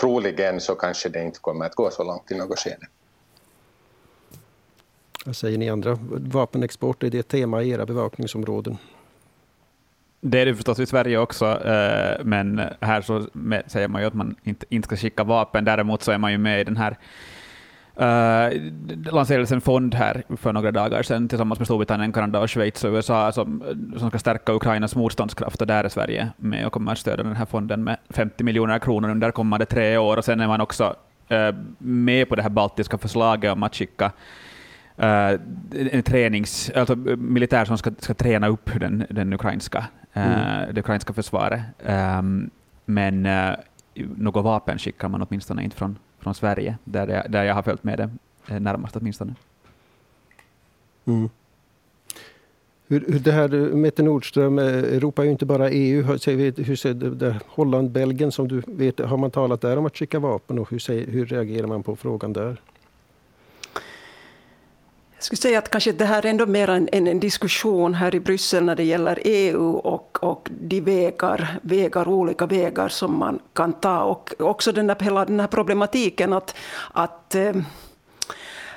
troligen 0.00 0.60
så 0.60 0.74
kanske 0.74 1.08
det 1.08 1.22
inte 1.22 1.40
kommer 1.40 1.66
att 1.66 1.74
gå 1.74 1.90
så 1.90 2.04
långt 2.04 2.30
i 2.30 2.34
något 2.34 2.58
skede. 2.58 2.86
Vad 5.24 5.36
säger 5.36 5.58
ni 5.58 5.70
andra? 5.70 5.98
Vapenexport, 6.10 7.02
är 7.02 7.10
det 7.10 7.18
ett 7.18 7.28
tema 7.28 7.62
i 7.62 7.70
era 7.70 7.86
bevakningsområden? 7.86 8.78
Det 10.20 10.40
är 10.40 10.46
det 10.46 10.54
förstås 10.54 10.78
i 10.78 10.86
Sverige 10.86 11.18
också, 11.18 11.46
eh, 11.46 12.24
men 12.24 12.60
här 12.80 13.00
så 13.00 13.26
säger 13.66 13.88
man 13.88 14.02
ju 14.02 14.08
att 14.08 14.14
man 14.14 14.36
inte, 14.44 14.66
inte 14.68 14.86
ska 14.86 14.96
skicka 14.96 15.24
vapen. 15.24 15.64
Däremot 15.64 16.02
så 16.02 16.12
är 16.12 16.18
man 16.18 16.32
ju 16.32 16.38
med 16.38 16.60
i 16.60 16.64
den 16.64 16.76
här 16.76 16.98
Uh, 18.00 18.72
lanserades 19.12 19.52
en 19.52 19.60
fond 19.60 19.94
här 19.94 20.22
för 20.36 20.52
några 20.52 20.72
dagar 20.72 21.02
sedan 21.02 21.28
tillsammans 21.28 21.58
med 21.58 21.66
Storbritannien, 21.66 22.12
Kanada, 22.12 22.40
och 22.40 22.50
Schweiz 22.50 22.84
och 22.84 22.92
USA 22.92 23.32
som, 23.32 23.62
som 23.96 24.08
ska 24.08 24.18
stärka 24.18 24.52
Ukrainas 24.52 24.96
motståndskraft 24.96 25.60
och 25.60 25.66
där 25.66 25.84
är 25.84 25.88
Sverige 25.88 26.28
med 26.36 26.66
och 26.66 26.72
kommer 26.72 26.92
att 26.92 26.98
stödja 26.98 27.24
den 27.24 27.36
här 27.36 27.46
fonden 27.46 27.84
med 27.84 27.96
50 28.10 28.44
miljoner 28.44 28.78
kronor 28.78 29.10
under 29.10 29.30
kommande 29.30 29.66
tre 29.66 29.96
år. 29.96 30.16
Och 30.16 30.24
sen 30.24 30.40
är 30.40 30.46
man 30.46 30.60
också 30.60 30.94
uh, 31.32 31.54
med 31.78 32.28
på 32.28 32.36
det 32.36 32.42
här 32.42 32.50
baltiska 32.50 32.98
förslaget 32.98 33.52
om 33.52 33.62
att 33.62 33.74
skicka 33.74 34.06
uh, 35.02 35.40
en 35.92 36.02
tränings, 36.02 36.70
alltså 36.70 36.96
militär 37.16 37.64
som 37.64 37.78
ska, 37.78 37.90
ska 37.98 38.14
träna 38.14 38.48
upp 38.48 38.70
den, 38.80 39.06
den 39.10 39.32
ukrainska, 39.32 39.84
mm. 40.12 40.74
det 40.74 40.80
ukrainska 40.80 41.12
försvaret. 41.12 41.60
Um, 42.18 42.50
men 42.84 43.28
något 43.94 44.44
vapen 44.44 44.78
skickar 44.78 45.08
man 45.08 45.22
åtminstone 45.22 45.64
inte 45.64 45.76
från 45.76 45.98
från 46.18 46.34
Sverige, 46.34 46.78
där 46.84 47.08
jag, 47.08 47.30
där 47.30 47.44
jag 47.44 47.54
har 47.54 47.62
följt 47.62 47.84
med 47.84 47.98
det 47.98 48.10
eh, 48.54 48.60
närmast 48.60 48.96
åtminstone. 48.96 49.34
Mm. 51.04 51.28
Hur, 52.88 53.04
hur 53.08 53.18
det 53.18 53.32
här 53.32 53.54
eh, 53.54 53.60
Mette 53.60 54.02
Nordström, 54.02 54.58
eh, 54.58 54.64
Europa 54.66 55.22
är 55.22 55.26
ju 55.26 55.32
inte 55.32 55.46
bara 55.46 55.70
EU. 55.70 56.02
Hur, 56.02 56.62
hur 56.64 56.76
ser 56.76 56.94
det, 56.94 57.14
det, 57.14 57.40
Holland, 57.46 57.90
Belgien 57.90 58.32
som 58.32 58.48
du 58.48 58.62
vet, 58.66 59.00
har 59.00 59.16
man 59.16 59.30
talat 59.30 59.60
där 59.60 59.76
om 59.76 59.86
att 59.86 59.96
skicka 59.96 60.18
vapen 60.18 60.58
och 60.58 60.70
hur, 60.70 61.10
hur 61.10 61.26
reagerar 61.26 61.66
man 61.66 61.82
på 61.82 61.96
frågan 61.96 62.32
där? 62.32 62.60
Jag 65.18 65.24
skulle 65.24 65.36
säga 65.36 65.58
att 65.58 65.70
kanske 65.70 65.92
det 65.92 66.04
här 66.04 66.26
är 66.26 66.30
ändå 66.30 66.46
mer 66.46 66.70
en, 66.70 66.88
en, 66.92 67.20
diskussion 67.20 67.94
här 67.94 68.14
i 68.14 68.20
Bryssel 68.20 68.64
när 68.64 68.76
det 68.76 68.82
gäller 68.82 69.18
EU 69.24 69.70
och, 69.70 70.24
och 70.24 70.48
de 70.60 70.80
vägar, 70.80 71.58
vägar, 71.62 72.08
olika 72.08 72.46
vägar 72.46 72.88
som 72.88 73.18
man 73.18 73.38
kan 73.52 73.72
ta. 73.72 74.02
Och 74.02 74.34
också 74.38 74.72
den 74.72 74.88
här, 74.88 74.96
hela 75.00 75.24
den 75.24 75.40
här 75.40 75.46
problematiken 75.46 76.32
att, 76.32 76.54
att 76.92 77.34
eh, 77.34 77.52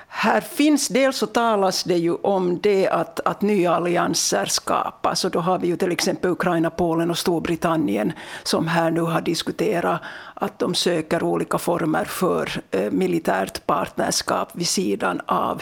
här 0.08 0.42
finns 0.42 0.88
dels 0.88 1.18
så 1.18 1.28
talas 1.28 1.84
det 1.84 1.98
ju 1.98 2.16
om 2.16 2.60
det 2.62 2.88
att, 2.88 3.20
att 3.20 3.42
nya 3.42 3.76
allianser 3.76 4.46
skapas. 4.46 5.26
Och 5.26 5.32
då 5.32 5.40
har 5.40 5.60
vi 5.60 5.68
ju 5.68 5.78
till 5.78 5.92
exempel 5.92 6.32
Ukraina, 6.32 6.70
Polen 6.70 7.10
och 7.10 7.18
Storbritannien 7.18 8.14
som 8.44 8.68
här 8.68 8.92
nu 8.92 9.02
har 9.02 9.22
diskuterat 9.22 10.02
att 10.34 10.60
de 10.60 10.76
söker 10.76 11.24
olika 11.24 11.58
former 11.58 12.06
för 12.06 12.62
eh, 12.72 12.92
militärt 12.92 13.66
partnerskap 13.66 14.50
vid 14.54 14.68
sidan 14.68 15.22
av 15.26 15.62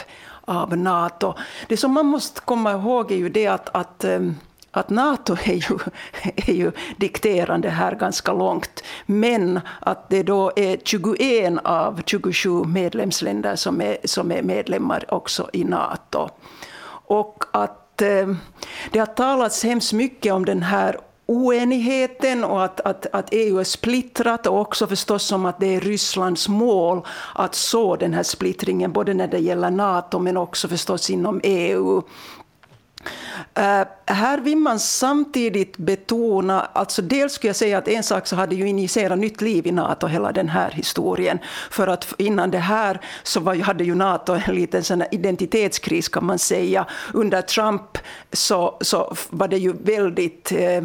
av 0.49 0.77
Nato. 0.77 1.33
Det 1.67 1.77
som 1.77 1.91
man 1.91 2.05
måste 2.05 2.41
komma 2.41 2.71
ihåg 2.71 3.11
är 3.11 3.15
ju 3.15 3.29
det 3.29 3.47
att, 3.47 3.69
att 3.75 4.03
eh, 4.03 4.19
att 4.71 4.89
Nato 4.89 5.33
är 5.43 5.53
ju, 5.53 5.79
är 6.35 6.53
ju 6.53 6.71
dikterande 6.97 7.69
här 7.69 7.95
ganska 7.95 8.33
långt, 8.33 8.83
men 9.05 9.59
att 9.79 10.09
det 10.09 10.23
då 10.23 10.51
är 10.55 10.77
21 10.83 11.59
av 11.63 12.01
27 12.05 12.63
medlemsländer 12.63 13.55
som 13.55 13.81
är, 13.81 13.97
som 14.03 14.31
är 14.31 14.41
medlemmar 14.41 15.13
också 15.13 15.49
i 15.53 15.63
Nato. 15.63 16.29
Och 17.05 17.43
att 17.53 18.01
eh, 18.01 18.27
det 18.91 18.99
har 18.99 19.05
talats 19.05 19.63
hemskt 19.63 19.93
mycket 19.93 20.33
om 20.33 20.45
den 20.45 20.63
här 20.63 20.97
oenigheten 21.29 22.43
och 22.43 22.63
att, 22.63 22.79
att, 22.79 23.05
att 23.13 23.27
EU 23.31 23.59
är 23.59 23.63
splittrat 23.63 24.47
och 24.47 24.59
också 24.59 24.87
förstås 24.87 25.23
som 25.23 25.45
att 25.45 25.59
det 25.59 25.75
är 25.75 25.81
Rysslands 25.81 26.47
mål 26.47 27.05
att 27.35 27.55
så 27.55 27.95
den 27.95 28.13
här 28.13 28.23
splittringen 28.23 28.93
både 28.93 29.13
när 29.13 29.27
det 29.27 29.39
gäller 29.39 29.71
Nato 29.71 30.19
men 30.19 30.37
också 30.37 30.67
förstås 30.67 31.09
inom 31.09 31.41
EU. 31.43 32.01
Eh, 33.53 33.87
här 34.05 34.39
vill 34.39 34.57
man 34.57 34.79
samtidigt 34.79 35.77
betona, 35.77 36.61
alltså 36.73 37.01
dels 37.01 37.33
skulle 37.33 37.49
jag 37.49 37.55
säga 37.55 37.77
att 37.77 37.87
en 37.87 38.03
sak 38.03 38.27
så 38.27 38.35
hade 38.35 38.55
ju 38.55 38.67
injicerat 38.67 39.19
nytt 39.19 39.41
liv 39.41 39.67
i 39.67 39.71
Nato, 39.71 40.07
hela 40.07 40.31
den 40.31 40.49
här 40.49 40.71
historien. 40.71 41.39
För 41.71 41.87
att 41.87 42.13
innan 42.17 42.51
det 42.51 42.57
här 42.57 43.01
så 43.23 43.39
var, 43.39 43.55
hade 43.55 43.83
ju 43.83 43.95
Nato 43.95 44.33
en 44.33 44.55
liten 44.55 44.83
sån 44.83 45.03
identitetskris 45.11 46.09
kan 46.09 46.25
man 46.25 46.39
säga. 46.39 46.85
Under 47.13 47.41
Trump 47.41 47.97
så, 48.33 48.77
så 48.81 49.15
var 49.29 49.47
det 49.47 49.57
ju 49.57 49.73
väldigt 49.73 50.51
eh, 50.51 50.83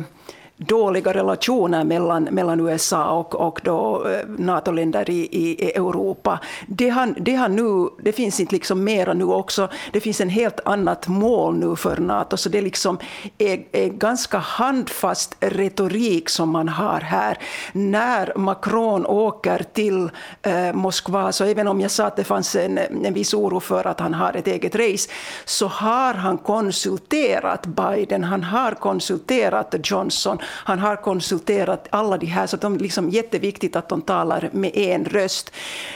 dåliga 0.57 1.15
relationer 1.15 1.85
mellan, 1.85 2.25
mellan 2.25 2.61
USA 2.61 3.19
och, 3.19 3.35
och 3.35 3.61
då 3.65 4.09
eh, 4.09 4.29
NATO-länder 4.39 5.11
i, 5.11 5.29
i, 5.33 5.73
Europa. 5.77 6.41
Det, 6.67 6.89
har, 6.89 7.15
det, 7.17 7.35
har 7.35 7.49
nu, 7.49 7.89
det 8.03 8.13
finns 8.13 8.41
inte 8.41 8.55
liksom 8.55 8.85
mera 8.85 9.15
nu 9.15 9.25
också. 9.25 9.69
Det 9.93 10.01
finns 10.01 10.21
en 10.21 10.29
helt 10.29 10.61
annat 10.65 11.09
mål 11.09 11.57
nu 11.57 11.77
för 11.77 11.97
NATO, 11.97 12.37
så 12.37 12.49
det 12.49 12.61
liksom 12.61 12.99
är, 13.39 13.65
är 13.73 13.89
ganska 13.89 14.39
handfast 14.39 15.37
retorik 15.41 16.29
som 16.29 16.51
man 16.51 16.69
har 16.69 17.01
här. 17.01 17.39
När 17.73 18.33
Macron 18.37 19.07
åker 19.07 19.65
till 19.73 20.11
eh, 20.43 20.73
Moskva, 20.73 21.33
så 21.33 21.45
även 21.45 21.69
om 21.69 21.81
jag 21.81 21.91
sa 21.91 22.07
att 22.07 22.17
det 22.17 22.25
fanns 22.25 22.57
en, 22.57 22.79
en 22.79 23.15
viss 23.15 23.35
oro 23.35 23.61
för 23.61 23.87
att 23.87 24.01
han 24.01 24.15
har 24.15 24.37
ett 24.37 24.47
eget 24.47 24.75
race, 24.75 25.11
så 25.45 25.67
har 25.67 26.15
han 26.15 26.39
konsulterat 26.39 27.67
Biden, 27.67 28.25
han 28.25 28.43
har 28.43 28.71
konsulterat 28.71 29.75
Johnson 29.83 30.39
han 30.49 30.79
har 30.79 30.97
konsulterat 30.97 31.89
alla 31.91 32.19
de 32.19 32.27
här, 32.27 32.47
så 32.47 32.57
det 32.57 32.67
är 32.67 32.71
liksom 32.71 33.11
jätteviktigt 33.11 33.77
att 33.77 33.89
de 33.89 34.03
talar 34.03 34.51
med 34.53 34.77
en 34.77 35.05
röst. 35.05 35.51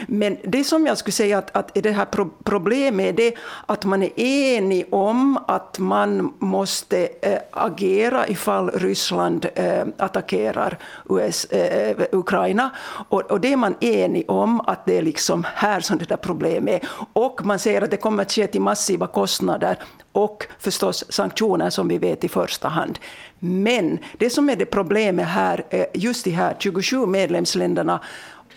Men 0.07 0.37
det 0.45 0.65
som 0.65 0.87
jag 0.87 0.99
skulle 0.99 1.13
säga 1.13 1.39
att, 1.39 1.57
att 1.57 1.71
det 1.75 1.91
här 1.91 2.07
problemet 2.45 3.09
är 3.09 3.13
det 3.13 3.35
att 3.67 3.85
man 3.85 4.03
är 4.03 4.21
enig 4.21 4.87
om 4.91 5.39
att 5.47 5.79
man 5.79 6.35
måste 6.39 7.09
äh, 7.23 7.39
agera 7.51 8.29
ifall 8.29 8.71
Ryssland 8.71 9.47
äh, 9.55 9.85
attackerar 9.97 10.79
US, 11.09 11.45
äh, 11.45 11.91
eh, 11.91 11.97
Ukraina. 12.13 12.71
Och, 13.09 13.21
och 13.21 13.41
det 13.41 13.53
är 13.53 13.57
man 13.57 13.75
enig 13.81 14.25
om 14.31 14.61
att 14.61 14.87
det 14.87 14.99
är 14.99 15.03
liksom 15.03 15.47
här 15.55 15.81
som 15.81 15.99
det 15.99 16.09
där 16.09 16.17
problemet 16.17 16.83
är. 16.83 16.89
Och 17.13 17.45
man 17.45 17.59
säger 17.59 17.83
att 17.83 17.91
det 17.91 17.97
kommer 17.97 18.23
att 18.23 18.33
ske 18.33 18.47
till 18.47 18.61
massiva 18.61 19.07
kostnader 19.07 19.79
och 20.19 20.47
förstås 20.59 21.05
sanktioner 21.09 21.71
som 21.71 21.89
vi 21.89 21.99
vet 21.99 22.25
i 22.25 22.29
första 22.29 22.69
hand. 22.69 22.99
Men 23.39 23.99
det 24.19 24.31
som 24.31 24.51
är 24.51 24.57
det 24.57 24.67
problemet 24.67 25.27
här, 25.27 25.65
just 25.95 26.25
de 26.25 26.31
här 26.31 26.57
27 26.59 27.07
medlemsländerna 27.07 28.01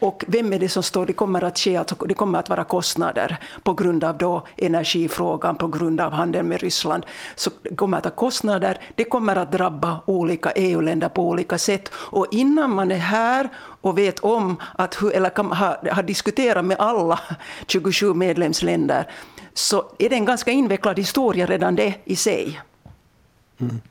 och 0.02 0.24
vem 0.28 0.54
är 0.54 0.60
det 0.60 0.70
som 0.70 0.84
står, 0.84 1.06
det 1.06 1.14
kommer 1.14 1.44
att 1.44 1.60
ske, 1.60 1.78
alltså, 1.78 1.96
det 1.96 2.14
kommer 2.14 2.40
att 2.40 2.50
vara 2.50 2.64
kostnader 2.64 3.38
på 3.64 3.74
grund 3.74 4.04
av 4.04 4.18
då 4.18 4.48
energifrågan, 4.58 5.56
på 5.56 5.68
grund 5.68 6.02
av 6.02 6.12
handeln 6.12 6.48
med 6.48 6.62
Ryssland. 6.62 7.06
Så 7.36 7.50
det 7.62 7.76
kommer 7.76 7.98
att 7.98 8.04
ha 8.04 8.12
kostnader, 8.12 8.80
det 8.96 9.04
kommer 9.04 9.36
att 9.36 9.52
drabba 9.52 10.00
olika 10.06 10.52
EU-länder 10.52 11.10
på 11.10 11.30
olika 11.30 11.58
sätt. 11.58 11.92
Och 11.94 12.28
innan 12.32 12.76
man 12.76 12.92
är 12.92 12.98
här 12.98 13.50
och 13.82 13.98
vet 13.98 14.20
om, 14.20 14.58
att, 14.78 15.02
eller 15.14 15.30
kan, 15.30 15.52
har, 15.52 15.90
har 15.92 16.04
diskuterat 16.04 16.66
med 16.66 16.78
alla 16.80 17.20
27 17.68 18.14
medlemsländer, 18.14 19.08
så 19.54 19.92
är 20.00 20.10
det 20.10 20.16
en 20.16 20.26
ganska 20.26 20.52
invecklad 20.52 21.00
historia 21.00 21.46
redan 21.46 21.76
det 21.76 21.96
i 22.04 22.16
sig. 22.16 22.62
Mm. 23.58 23.82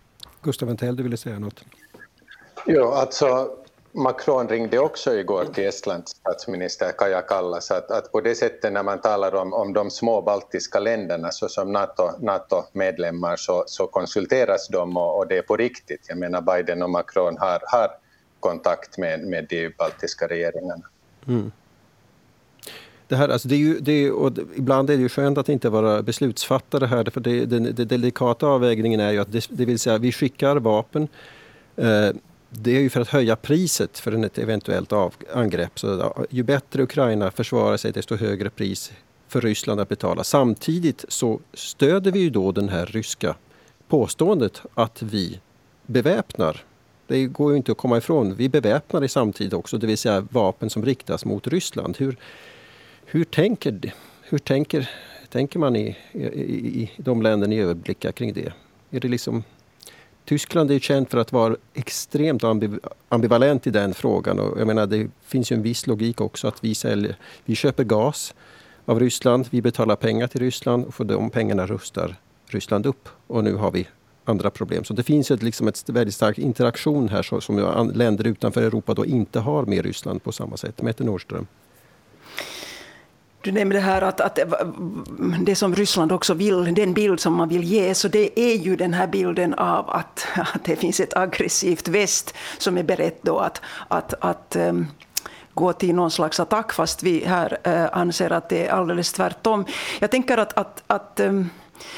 Gustav 0.42 0.68
Ventell, 0.68 0.96
du 0.96 1.02
ville 1.02 1.16
säga 1.16 1.38
något? 1.38 1.64
Ja, 2.66 2.94
alltså 3.00 3.48
Macron 3.92 4.48
ringde 4.48 4.78
också 4.78 5.14
igår 5.14 5.44
till 5.44 5.64
Estlands 5.64 6.10
statsminister 6.10 6.92
Kaja 6.98 7.22
Kallas 7.22 7.70
att, 7.70 7.90
att 7.90 8.12
på 8.12 8.20
det 8.20 8.34
sättet 8.34 8.72
när 8.72 8.82
man 8.82 9.00
talar 9.00 9.34
om, 9.34 9.52
om 9.52 9.72
de 9.72 9.90
små 9.90 10.22
baltiska 10.22 10.78
länderna 10.78 11.30
såsom 11.30 11.72
NATO-medlemmar 12.20 13.30
NATO 13.30 13.42
så, 13.42 13.64
så 13.66 13.86
konsulteras 13.86 14.68
de 14.68 14.96
och, 14.96 15.18
och, 15.18 15.28
det 15.28 15.38
är 15.38 15.42
på 15.42 15.56
riktigt. 15.56 16.06
Jag 16.08 16.18
menar 16.18 16.40
Biden 16.40 16.82
och 16.82 16.90
Macron 16.90 17.38
har, 17.38 17.60
har 17.66 17.90
kontakt 18.40 18.98
med, 18.98 19.20
med 19.20 19.46
de 19.48 19.68
baltiska 19.78 20.26
regeringarna. 20.26 20.84
Mm. 21.28 21.52
Det 23.10 23.16
här, 23.16 23.28
alltså 23.28 23.48
det 23.48 23.54
är 23.54 23.58
ju, 23.58 23.80
det 23.80 23.92
är, 23.92 24.12
och 24.12 24.32
ibland 24.56 24.90
är 24.90 24.96
det 24.96 25.02
ju 25.02 25.08
skönt 25.08 25.38
att 25.38 25.48
inte 25.48 25.68
vara 25.68 26.02
beslutsfattare 26.02 26.86
här, 26.86 27.04
för 27.04 27.20
det, 27.20 27.46
den, 27.46 27.74
den 27.74 27.88
delikata 27.88 28.46
avvägningen 28.46 29.00
är 29.00 29.10
ju 29.10 29.18
att 29.18 29.32
det, 29.32 29.46
det 29.50 29.64
vill 29.64 29.78
säga 29.78 29.98
vi 29.98 30.12
skickar 30.12 30.56
vapen 30.56 31.08
eh, 31.76 32.08
det 32.50 32.76
är 32.76 32.80
ju 32.80 32.90
för 32.90 33.00
att 33.00 33.08
höja 33.08 33.36
priset 33.36 33.98
för 33.98 34.24
ett 34.24 34.38
eventuellt 34.38 34.92
av, 34.92 35.14
angrepp. 35.34 35.78
Så 35.78 36.14
ju 36.30 36.42
bättre 36.42 36.82
Ukraina 36.82 37.30
försvarar 37.30 37.76
sig, 37.76 37.92
desto 37.92 38.16
högre 38.16 38.50
pris 38.50 38.92
för 39.28 39.40
Ryssland 39.40 39.80
att 39.80 39.88
betala. 39.88 40.24
Samtidigt 40.24 41.04
så 41.08 41.40
stöder 41.54 42.12
vi 42.12 42.20
ju 42.20 42.30
då 42.30 42.52
den 42.52 42.68
här 42.68 42.86
ryska 42.86 43.34
påståendet 43.88 44.62
att 44.74 45.02
vi 45.02 45.40
beväpnar. 45.86 46.64
Det 47.06 47.26
går 47.26 47.50
ju 47.50 47.56
inte 47.56 47.72
att 47.72 47.78
komma 47.78 47.98
ifrån. 47.98 48.34
Vi 48.34 48.48
beväpnar 48.48 49.04
i 49.04 49.08
samtidigt 49.08 49.52
också, 49.52 49.78
det 49.78 49.86
vill 49.86 49.98
säga 49.98 50.26
vapen 50.30 50.70
som 50.70 50.84
riktas 50.84 51.24
mot 51.24 51.46
Ryssland. 51.46 51.96
Hur, 51.98 52.16
hur, 53.12 53.24
tänker, 53.24 53.94
hur 54.22 54.38
tänker, 54.38 54.90
tänker 55.28 55.58
man 55.58 55.76
i, 55.76 55.96
i, 56.12 56.20
i 56.82 56.90
de 56.96 57.22
länder 57.22 57.48
ni 57.48 57.60
överblickar 57.60 58.12
kring 58.12 58.32
det? 58.32 58.52
Är 58.90 59.00
det 59.00 59.08
liksom 59.08 59.42
Tyskland 60.24 60.70
är 60.70 60.78
känt 60.78 61.10
för 61.10 61.18
att 61.18 61.32
vara 61.32 61.56
extremt 61.74 62.44
ambivalent 63.08 63.66
i 63.66 63.70
den 63.70 63.94
frågan. 63.94 64.38
Och 64.38 64.60
jag 64.60 64.66
menar, 64.66 64.86
det 64.86 65.10
finns 65.22 65.52
ju 65.52 65.56
en 65.56 65.62
viss 65.62 65.86
logik 65.86 66.20
också 66.20 66.48
att 66.48 66.64
vi, 66.64 66.74
säljer, 66.74 67.16
vi 67.44 67.54
köper 67.54 67.84
gas 67.84 68.34
av 68.84 69.00
Ryssland, 69.00 69.46
vi 69.50 69.62
betalar 69.62 69.96
pengar 69.96 70.26
till 70.26 70.40
Ryssland 70.40 70.84
och 70.84 70.94
för 70.94 71.04
de 71.04 71.30
pengarna 71.30 71.66
rustar 71.66 72.16
Ryssland 72.46 72.86
upp. 72.86 73.08
Och 73.26 73.44
nu 73.44 73.54
har 73.54 73.70
vi 73.70 73.88
andra 74.24 74.50
problem. 74.50 74.84
Så 74.84 74.94
det 74.94 75.02
finns 75.02 75.30
ett, 75.30 75.42
liksom 75.42 75.68
ett 75.68 75.88
väldigt 75.88 76.14
stark 76.14 76.38
interaktion 76.38 77.08
här 77.08 77.40
som 77.40 77.90
länder 77.94 78.26
utanför 78.26 78.62
Europa 78.62 78.94
då 78.94 79.06
inte 79.06 79.40
har 79.40 79.66
med 79.66 79.84
Ryssland 79.84 80.22
på 80.22 80.32
samma 80.32 80.56
sätt. 80.56 80.82
Mette 80.82 81.04
Nordström. 81.04 81.46
Du 83.42 83.52
nämnde 83.52 83.80
här 83.80 84.02
att, 84.02 84.20
att 84.20 84.38
det 85.40 85.54
som 85.54 85.74
Ryssland 85.74 86.12
också 86.12 86.34
vill, 86.34 86.74
den 86.74 86.94
bild 86.94 87.20
som 87.20 87.34
man 87.34 87.48
vill 87.48 87.64
ge, 87.64 87.94
så 87.94 88.08
det 88.08 88.40
är 88.40 88.54
ju 88.54 88.76
den 88.76 88.94
här 88.94 89.06
bilden 89.06 89.54
av 89.54 89.90
att, 89.90 90.26
att 90.54 90.64
det 90.64 90.76
finns 90.76 91.00
ett 91.00 91.16
aggressivt 91.16 91.88
väst 91.88 92.34
som 92.58 92.78
är 92.78 92.82
berett 92.82 93.22
då 93.22 93.38
att, 93.38 93.60
att, 93.88 94.14
att 94.20 94.56
um, 94.56 94.86
gå 95.54 95.72
till 95.72 95.94
någon 95.94 96.10
slags 96.10 96.40
attack, 96.40 96.72
fast 96.72 97.02
vi 97.02 97.24
här 97.24 97.58
uh, 97.66 97.98
anser 97.98 98.30
att 98.30 98.48
det 98.48 98.66
är 98.66 98.72
alldeles 98.72 99.12
tvärtom. 99.12 99.64
Jag 99.98 100.10
tänker 100.10 100.38
att, 100.38 100.58
att, 100.58 100.82
att 100.86 101.20
um, 101.20 101.50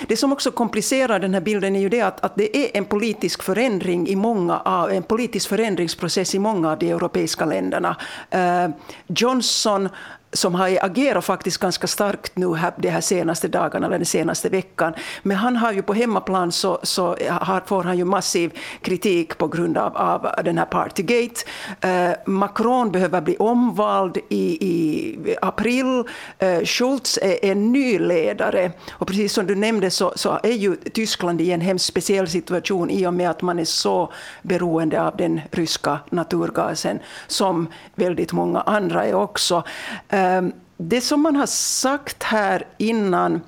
det 0.07 0.17
som 0.17 0.33
också 0.33 0.51
komplicerar 0.51 1.19
den 1.19 1.35
här 1.35 1.41
bilden 1.41 1.77
är 1.77 1.81
ju 1.81 1.89
det 1.89 2.01
att, 2.01 2.25
att 2.25 2.37
det 2.37 2.57
är 2.57 2.77
en 2.77 2.85
politisk 2.85 3.43
förändring 3.43 4.09
i 4.09 4.17
många 4.17 4.61
av, 4.61 4.91
en 4.91 5.03
politisk 5.03 5.49
förändringsprocess 5.49 6.35
i 6.35 6.39
många 6.39 6.71
av 6.71 6.79
de 6.79 6.91
europeiska 6.91 7.45
länderna. 7.45 7.97
Uh, 8.35 8.75
Johnson 9.07 9.89
som 10.33 10.55
har 10.55 10.79
agerat 10.81 11.25
faktiskt 11.25 11.59
ganska 11.59 11.87
starkt 11.87 12.37
nu 12.37 12.55
här, 12.55 12.73
de 12.77 12.89
här 12.89 13.01
senaste 13.01 13.49
dagarna, 13.49 13.87
eller 13.87 13.99
den 13.99 14.07
senaste 14.07 14.49
veckan. 14.49 14.95
Men 15.23 15.37
han 15.37 15.57
har 15.57 15.73
ju 15.73 15.83
på 15.83 15.95
hemmaplan 15.95 16.53
så, 16.53 16.79
så 16.83 17.17
har, 17.29 17.61
får 17.67 17.83
han 17.83 17.99
ju 17.99 18.05
massiv 18.05 18.59
kritik 18.83 19.39
på 19.39 19.49
grund 19.49 19.79
av, 19.79 19.97
av 19.97 20.45
den 20.45 20.59
här 20.59 20.65
Partygate. 20.65 21.41
Eh, 21.81 22.11
Macron 22.27 22.93
behöver 22.93 23.21
bli 23.21 23.37
omvald 23.37 24.19
i, 24.29 24.67
i 24.67 25.37
april. 25.43 26.05
Eh, 26.39 26.65
Schultz 26.65 27.19
är 27.23 27.45
en 27.45 27.73
ny 27.73 27.99
ledare. 27.99 28.73
Och 28.93 29.07
precis 29.07 29.33
som 29.33 29.47
du 29.47 29.55
nämnde 29.55 29.91
så, 29.91 30.13
så 30.17 30.41
är 30.43 30.53
ju 30.53 30.77
Tyskland 30.77 31.41
i 31.41 31.53
en 31.53 31.61
hemskt 31.61 31.87
speciell 31.87 32.29
situation 32.29 32.91
i 32.91 33.07
och 33.07 33.15
med 33.15 33.31
att 33.31 33.43
man 33.43 33.59
är 33.59 33.65
så 33.65 34.13
beroende 34.43 35.03
av 35.03 35.17
den 35.17 35.41
ryska 35.51 35.99
naturgasen, 36.11 36.99
som 37.27 37.69
väldigt 37.95 38.33
många 38.33 38.61
andra 38.61 39.05
är 39.05 39.15
också. 39.15 39.65
Eh, 40.09 40.22
Ehm, 40.23 40.53
det 40.77 41.01
som 41.01 41.21
man 41.21 41.37
har 41.37 41.47
sagt 41.47 42.23
här 42.23 42.67
innan 42.79 43.41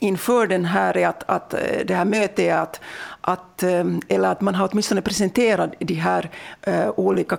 inför 0.00 0.46
den 0.46 0.64
här 0.64 0.96
är 0.96 1.08
att, 1.08 1.24
att 1.28 1.54
eh, 1.54 1.60
det 1.84 1.94
här 1.94 2.04
mötet 2.04 2.38
är 2.38 2.56
att, 2.56 2.80
att, 3.28 3.62
eh, 3.62 3.84
eller 4.08 4.28
att 4.28 4.40
man 4.40 4.54
har 4.54 4.68
åtminstone 4.72 5.02
presenterat 5.02 5.70
de 5.78 5.94
här 5.94 6.30
uh, 6.68 6.90
olika, 6.96 7.38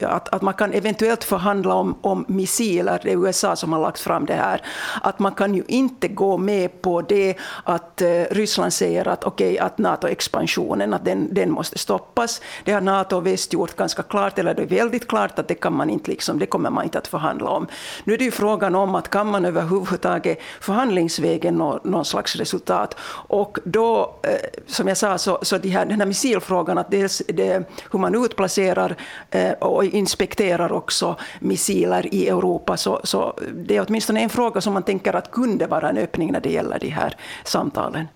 att, 0.00 0.28
att 0.28 0.42
man 0.42 0.54
kan 0.54 0.72
eventuellt 0.72 1.24
förhandla 1.24 1.74
om, 1.74 1.98
om 2.00 2.24
missiler, 2.28 3.00
det 3.02 3.12
är 3.12 3.26
USA 3.26 3.56
som 3.56 3.72
har 3.72 3.80
lagt 3.80 4.00
fram 4.00 4.26
det 4.26 4.34
här, 4.34 4.62
att 5.02 5.18
man 5.18 5.34
kan 5.34 5.54
ju 5.54 5.62
inte 5.68 6.08
gå 6.08 6.38
med 6.38 6.82
på 6.82 7.00
det 7.02 7.36
att 7.64 8.02
uh, 8.04 8.34
Ryssland 8.34 8.72
säger 8.72 9.08
att 9.08 9.24
okej, 9.24 9.52
okay, 9.54 9.66
att 9.66 9.78
NATO-expansionen, 9.78 10.94
att 10.94 11.04
den, 11.04 11.34
den 11.34 11.50
måste 11.50 11.78
stoppas. 11.78 12.40
Det 12.64 12.72
har 12.72 12.80
NATO 12.80 13.16
och 13.16 13.26
väst 13.26 13.52
gjort 13.52 13.76
ganska 13.76 14.02
klart, 14.02 14.38
eller 14.38 14.54
det 14.54 14.62
är 14.62 14.66
väldigt 14.66 15.08
klart 15.08 15.38
att 15.38 15.48
det 15.48 15.54
kan 15.54 15.72
man 15.72 15.90
inte, 15.90 16.10
liksom, 16.10 16.38
det 16.38 16.46
kommer 16.46 16.70
man 16.70 16.84
inte 16.84 16.98
att 16.98 17.08
förhandla 17.08 17.50
om. 17.50 17.66
Nu 18.04 18.14
är 18.14 18.18
det 18.18 18.24
ju 18.24 18.30
frågan 18.30 18.74
om 18.74 18.94
att 18.94 19.08
kan 19.08 19.26
man 19.26 19.44
överhuvudtaget 19.44 20.38
förhandlingsvägen 20.60 21.54
nå 21.54 21.80
någon 21.84 22.04
slags 22.04 22.36
resultat, 22.36 22.96
och 23.28 23.58
då, 23.64 24.14
uh, 24.26 24.32
som 24.66 24.88
jag 24.88 24.96
sa, 24.96 25.19
så, 25.20 25.38
så 25.42 25.58
de 25.58 25.68
här, 25.68 25.86
den 25.86 26.00
här 26.00 26.06
missilfrågan, 26.06 26.78
att 26.78 26.90
dels 26.90 27.22
det, 27.28 27.64
hur 27.92 27.98
man 27.98 28.24
utplacerar 28.24 28.96
eh, 29.30 29.52
och 29.52 29.84
inspekterar 29.84 30.72
också 30.72 31.16
missiler 31.40 32.14
i 32.14 32.28
Europa, 32.28 32.76
så, 32.76 33.00
så 33.04 33.34
det 33.54 33.76
är 33.76 33.86
åtminstone 33.88 34.20
en 34.20 34.30
fråga 34.30 34.60
som 34.60 34.72
man 34.72 34.82
tänker 34.82 35.16
att 35.16 35.30
kunde 35.30 35.66
vara 35.66 35.88
en 35.88 35.98
öppning 35.98 36.32
när 36.32 36.40
det 36.40 36.50
gäller 36.50 36.78
de 36.78 36.88
här 36.88 37.16
samtalen. 37.44 38.06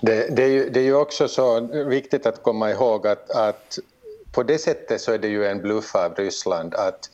Det, 0.00 0.36
det, 0.36 0.42
är, 0.42 0.48
ju, 0.48 0.70
det 0.70 0.80
är 0.80 0.84
ju 0.84 0.94
också 0.94 1.28
så 1.28 1.60
viktigt 1.86 2.26
att 2.26 2.42
komma 2.42 2.70
ihåg 2.70 3.06
att, 3.06 3.30
att 3.30 3.78
på 4.32 4.42
det 4.42 4.58
sättet 4.58 5.00
så 5.00 5.12
är 5.12 5.18
det 5.18 5.28
ju 5.28 5.46
en 5.46 5.62
bluff 5.62 5.94
av 5.94 6.14
Ryssland 6.14 6.74
att 6.74 7.10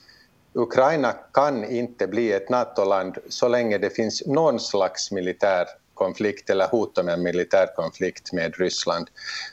Ukraina 0.52 1.12
kan 1.32 1.64
inte 1.64 2.06
bli 2.06 2.32
ett 2.32 2.48
NATO-land 2.48 3.18
så 3.28 3.48
länge 3.48 3.78
det 3.78 3.90
finns 3.90 4.26
någon 4.26 4.60
slags 4.60 5.10
militär 5.10 5.66
konflikt 5.98 6.50
eller 6.50 6.68
hot 6.68 6.98
om 6.98 7.08
en 7.08 7.22
militär 7.22 7.66
konflikt 7.76 8.32
med 8.32 8.56
Ryssland. 8.56 9.11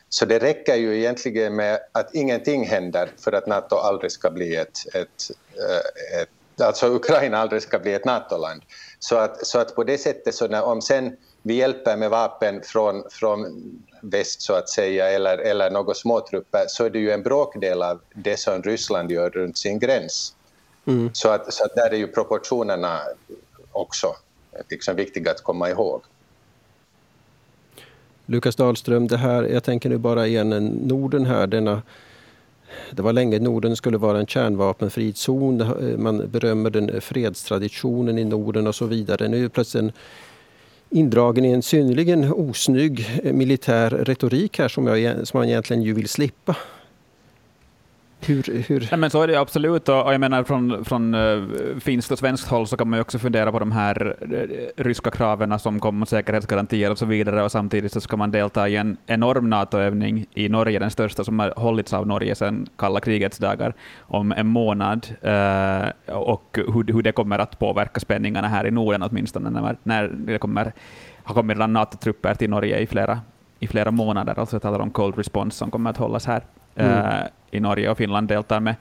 Så 0.10 0.25
det 0.25 0.39
räcker 0.39 0.75
ju 0.75 0.97
egentligen 0.97 1.55
med 1.55 1.79
att 1.91 2.15
ingenting 2.15 2.67
händer 2.67 3.10
för 3.17 3.31
att 3.31 3.47
Nato 3.47 3.75
aldrig 3.75 4.12
ska 4.12 4.31
bli 4.31 4.55
ett, 4.55 4.77
ett, 4.93 5.31
eh, 5.53 6.21
ett 6.21 6.29
alltså 6.62 6.88
Ukraina 6.88 7.38
aldrig 7.38 7.62
ska 7.62 7.79
bli 7.79 7.93
ett 7.93 8.05
NATO-land. 8.05 8.62
Så 8.99 9.15
att, 9.15 9.47
så 9.47 9.60
att 9.60 9.75
på 9.75 9.84
det 9.84 9.97
sättet, 9.97 10.36
så 10.36 10.47
när, 10.47 10.63
om 10.63 10.81
sen 10.81 11.17
vi 11.41 11.53
hjälper 11.53 11.97
med 11.97 12.10
vapen 12.10 12.62
från, 12.63 13.03
från 13.10 13.63
väst 14.01 14.41
så 14.41 14.53
att 14.53 14.69
säga, 14.69 15.10
eller, 15.10 15.38
eller 15.38 15.71
några 15.71 15.93
småtrupper, 15.93 16.65
så 16.67 16.86
är 16.86 16.89
det 16.89 16.99
ju 16.99 17.12
en 17.12 17.23
bråkdel 17.23 17.81
av 17.81 18.01
det 18.13 18.39
som 18.39 18.63
Ryssland 18.63 19.12
gör 19.12 19.29
runt 19.29 19.58
sin 19.58 19.79
gräns. 19.79 20.36
Mm. 20.88 21.10
Så, 21.13 21.29
att, 21.29 21.53
så 21.53 21.65
att 21.65 21.75
där 21.75 21.89
är 21.89 21.97
ju 21.97 22.08
proportionerna 22.08 22.99
också 23.71 24.15
liksom 24.69 24.95
viktiga 24.95 25.31
att 25.31 25.43
komma 25.43 25.69
ihåg. 25.69 26.01
Lukas 28.25 28.55
Dahlström, 28.55 29.07
det 29.07 29.17
här, 29.17 29.43
jag 29.43 29.63
tänker 29.63 29.89
nu 29.89 29.97
bara 29.97 30.27
igen 30.27 30.49
Norden 30.85 31.25
här, 31.25 31.47
denna 31.47 31.81
det 32.91 33.01
var 33.01 33.13
länge 33.13 33.39
Norden 33.39 33.75
skulle 33.75 33.97
vara 33.97 34.19
en 34.19 34.27
kärnvapenfri 34.27 35.13
zon. 35.13 35.61
Eh, 35.61 35.97
man 35.97 36.29
berömmer 36.29 36.69
den 36.69 37.01
fredstraditionen 37.01 38.17
i 38.17 38.23
Norden 38.23 38.67
och 38.67 38.75
så 38.75 38.85
vidare. 38.85 39.27
Nu 39.27 39.45
är 39.45 39.49
plötsligt 39.49 39.83
en 39.83 39.91
indragen 40.89 41.45
i 41.45 41.51
en 41.51 41.61
synnerligen 41.61 42.33
osnygg 42.33 43.21
eh, 43.23 43.33
militär 43.33 43.89
retorik 43.89 44.59
här 44.59 44.67
som, 44.67 44.88
jag, 44.88 45.27
som 45.27 45.38
man 45.38 45.47
egentligen 45.47 45.83
ju 45.83 45.93
vill 45.93 46.09
slippa. 46.09 46.55
Hur, 48.21 48.63
hur... 48.67 48.88
Nej, 48.91 48.99
men 48.99 49.10
så 49.10 49.21
är 49.21 49.28
det 49.28 49.39
absolut. 49.39 49.89
Och, 49.89 49.95
jag 49.95 50.19
menar 50.19 50.43
från, 50.43 50.86
från 50.86 51.13
uh, 51.13 51.49
finskt 51.80 52.12
och 52.12 52.19
svenskt 52.19 52.47
håll 52.47 52.67
så 52.67 52.78
kan 52.78 52.89
man 52.89 52.97
ju 52.97 53.01
också 53.01 53.19
fundera 53.19 53.51
på 53.51 53.60
de 53.60 53.71
här 53.71 54.15
uh, 54.34 54.84
ryska 54.84 55.12
kraven 55.12 55.60
som 55.60 55.80
kommer, 55.80 56.06
säkerhetsgarantier 56.06 56.91
och 56.91 56.97
så 56.97 57.06
vidare. 57.06 57.43
Och 57.43 57.51
samtidigt 57.51 57.91
så 57.91 58.01
ska 58.01 58.17
man 58.17 58.32
delta 58.32 58.69
i 58.69 58.75
en 58.75 58.97
enorm 59.06 59.49
NATO-övning 59.49 60.25
i 60.34 60.49
Norge, 60.49 60.80
den 60.80 60.91
största 60.91 61.23
som 61.23 61.39
har 61.39 61.54
hållits 61.58 61.93
av 61.93 62.08
Norge 62.08 62.36
sedan 62.36 62.67
kalla 62.78 62.99
krigets 62.99 63.38
dagar, 63.38 63.73
om 63.99 64.32
en 64.32 64.47
månad. 64.47 65.08
Uh, 65.23 66.15
och 66.15 66.58
hur, 66.73 66.93
hur 66.93 67.01
det 67.01 67.12
kommer 67.12 67.39
att 67.39 67.60
påverka 67.60 67.99
spänningarna 67.99 68.47
här 68.47 68.67
i 68.67 68.71
Norden 68.71 69.04
åtminstone, 69.04 69.49
när, 69.49 69.78
när 69.84 70.08
det 70.08 70.38
kommer, 70.38 70.73
har 71.23 71.36
kommit 71.36 71.58
NATO-trupper 71.58 72.36
till 72.36 72.49
Norge 72.49 72.80
i 72.80 72.88
flera, 72.88 73.19
i 73.60 73.67
flera 73.67 73.91
månader. 73.91 74.39
Alltså 74.39 74.56
jag 74.56 74.62
talar 74.62 74.80
om 74.80 74.91
Cold 74.91 75.17
Response 75.17 75.58
som 75.58 75.71
kommer 75.71 75.89
att 75.89 75.97
hållas 75.97 76.25
här. 76.25 76.43
Mm 76.75 77.28
i 77.56 77.60
Norge 77.60 77.89
och 77.89 77.98
Finland 77.98 78.28
deltar 78.28 78.60
med, 78.60 78.76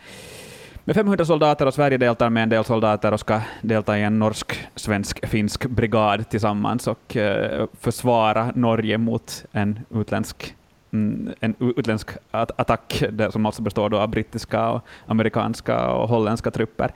med 0.84 0.96
500 0.96 1.24
soldater 1.24 1.66
och 1.66 1.74
Sverige 1.74 1.98
deltar 1.98 2.30
med 2.30 2.42
en 2.42 2.48
del 2.48 2.64
soldater 2.64 3.12
och 3.12 3.20
ska 3.20 3.40
delta 3.62 3.98
i 3.98 4.02
en 4.02 4.18
norsk-svensk-finsk 4.18 5.66
brigad 5.66 6.28
tillsammans 6.28 6.86
och 6.86 7.16
uh, 7.16 7.66
försvara 7.80 8.52
Norge 8.54 8.98
mot 8.98 9.44
en 9.52 9.78
utländsk 9.94 10.54
mm, 10.92 11.34
en 11.40 11.54
utländsk 11.76 12.10
attack 12.30 13.02
som 13.30 13.46
alltså 13.46 13.62
består 13.62 13.90
då 13.90 13.98
av 13.98 14.08
brittiska, 14.08 14.68
och 14.68 14.82
amerikanska 15.06 15.86
och 15.90 16.08
holländska 16.08 16.50
trupper. 16.50 16.90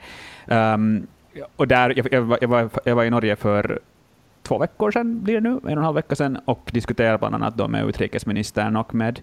Um, 0.47 1.07
och 1.55 1.67
där, 1.67 1.93
jag, 1.97 2.13
jag, 2.13 2.21
var, 2.21 2.37
jag, 2.41 2.47
var, 2.47 2.69
jag 2.85 2.95
var 2.95 3.03
i 3.03 3.09
Norge 3.09 3.35
för 3.35 3.79
två 4.43 4.57
veckor 4.57 4.91
sedan, 4.91 5.23
blir 5.23 5.33
det 5.33 5.41
nu, 5.41 5.49
en 5.49 5.57
och 5.63 5.71
en 5.71 5.77
halv 5.77 5.95
vecka 5.95 6.15
sedan, 6.15 6.37
och 6.45 6.69
diskuterade 6.73 7.17
bland 7.17 7.35
annat 7.35 7.55
då 7.55 7.67
med 7.67 7.85
utrikesministern 7.85 8.75
och 8.75 8.95
med 8.95 9.19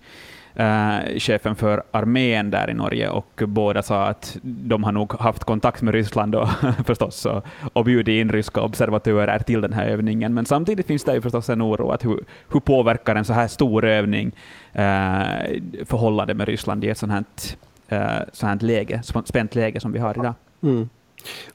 eh, 0.56 1.18
chefen 1.18 1.56
för 1.56 1.82
armén 1.90 2.50
där 2.50 2.70
i 2.70 2.74
Norge 2.74 3.08
och 3.08 3.42
båda 3.46 3.82
sa 3.82 4.06
att 4.06 4.36
de 4.42 4.84
har 4.84 4.92
nog 4.92 5.12
haft 5.12 5.44
kontakt 5.44 5.82
med 5.82 5.94
Ryssland 5.94 6.34
och, 6.34 6.48
förstås 6.86 7.26
och, 7.26 7.46
och 7.72 7.84
bjudit 7.84 8.20
in 8.20 8.32
ryska 8.32 8.60
observatörer 8.60 9.38
till 9.38 9.60
den 9.60 9.72
här 9.72 9.86
övningen. 9.86 10.34
Men 10.34 10.46
samtidigt 10.46 10.86
finns 10.86 11.04
det 11.04 11.14
ju 11.14 11.20
förstås 11.20 11.48
en 11.48 11.62
oro 11.62 11.90
att 11.90 12.04
hur, 12.04 12.24
hur 12.48 12.60
påverkar 12.60 13.16
en 13.16 13.24
så 13.24 13.32
här 13.32 13.48
stor 13.48 13.84
övning 13.84 14.32
eh, 14.72 14.82
förhållandet 15.84 16.36
med 16.36 16.48
Ryssland 16.48 16.84
i 16.84 16.88
ett 16.88 16.98
sånt 16.98 17.12
här, 17.12 17.24
eh, 17.88 18.24
sånt 18.32 18.62
här 18.62 18.68
läge, 18.68 19.02
spänt 19.24 19.54
läge 19.54 19.80
som 19.80 19.92
vi 19.92 19.98
har 19.98 20.14
idag. 20.14 20.34
Mm. 20.62 20.88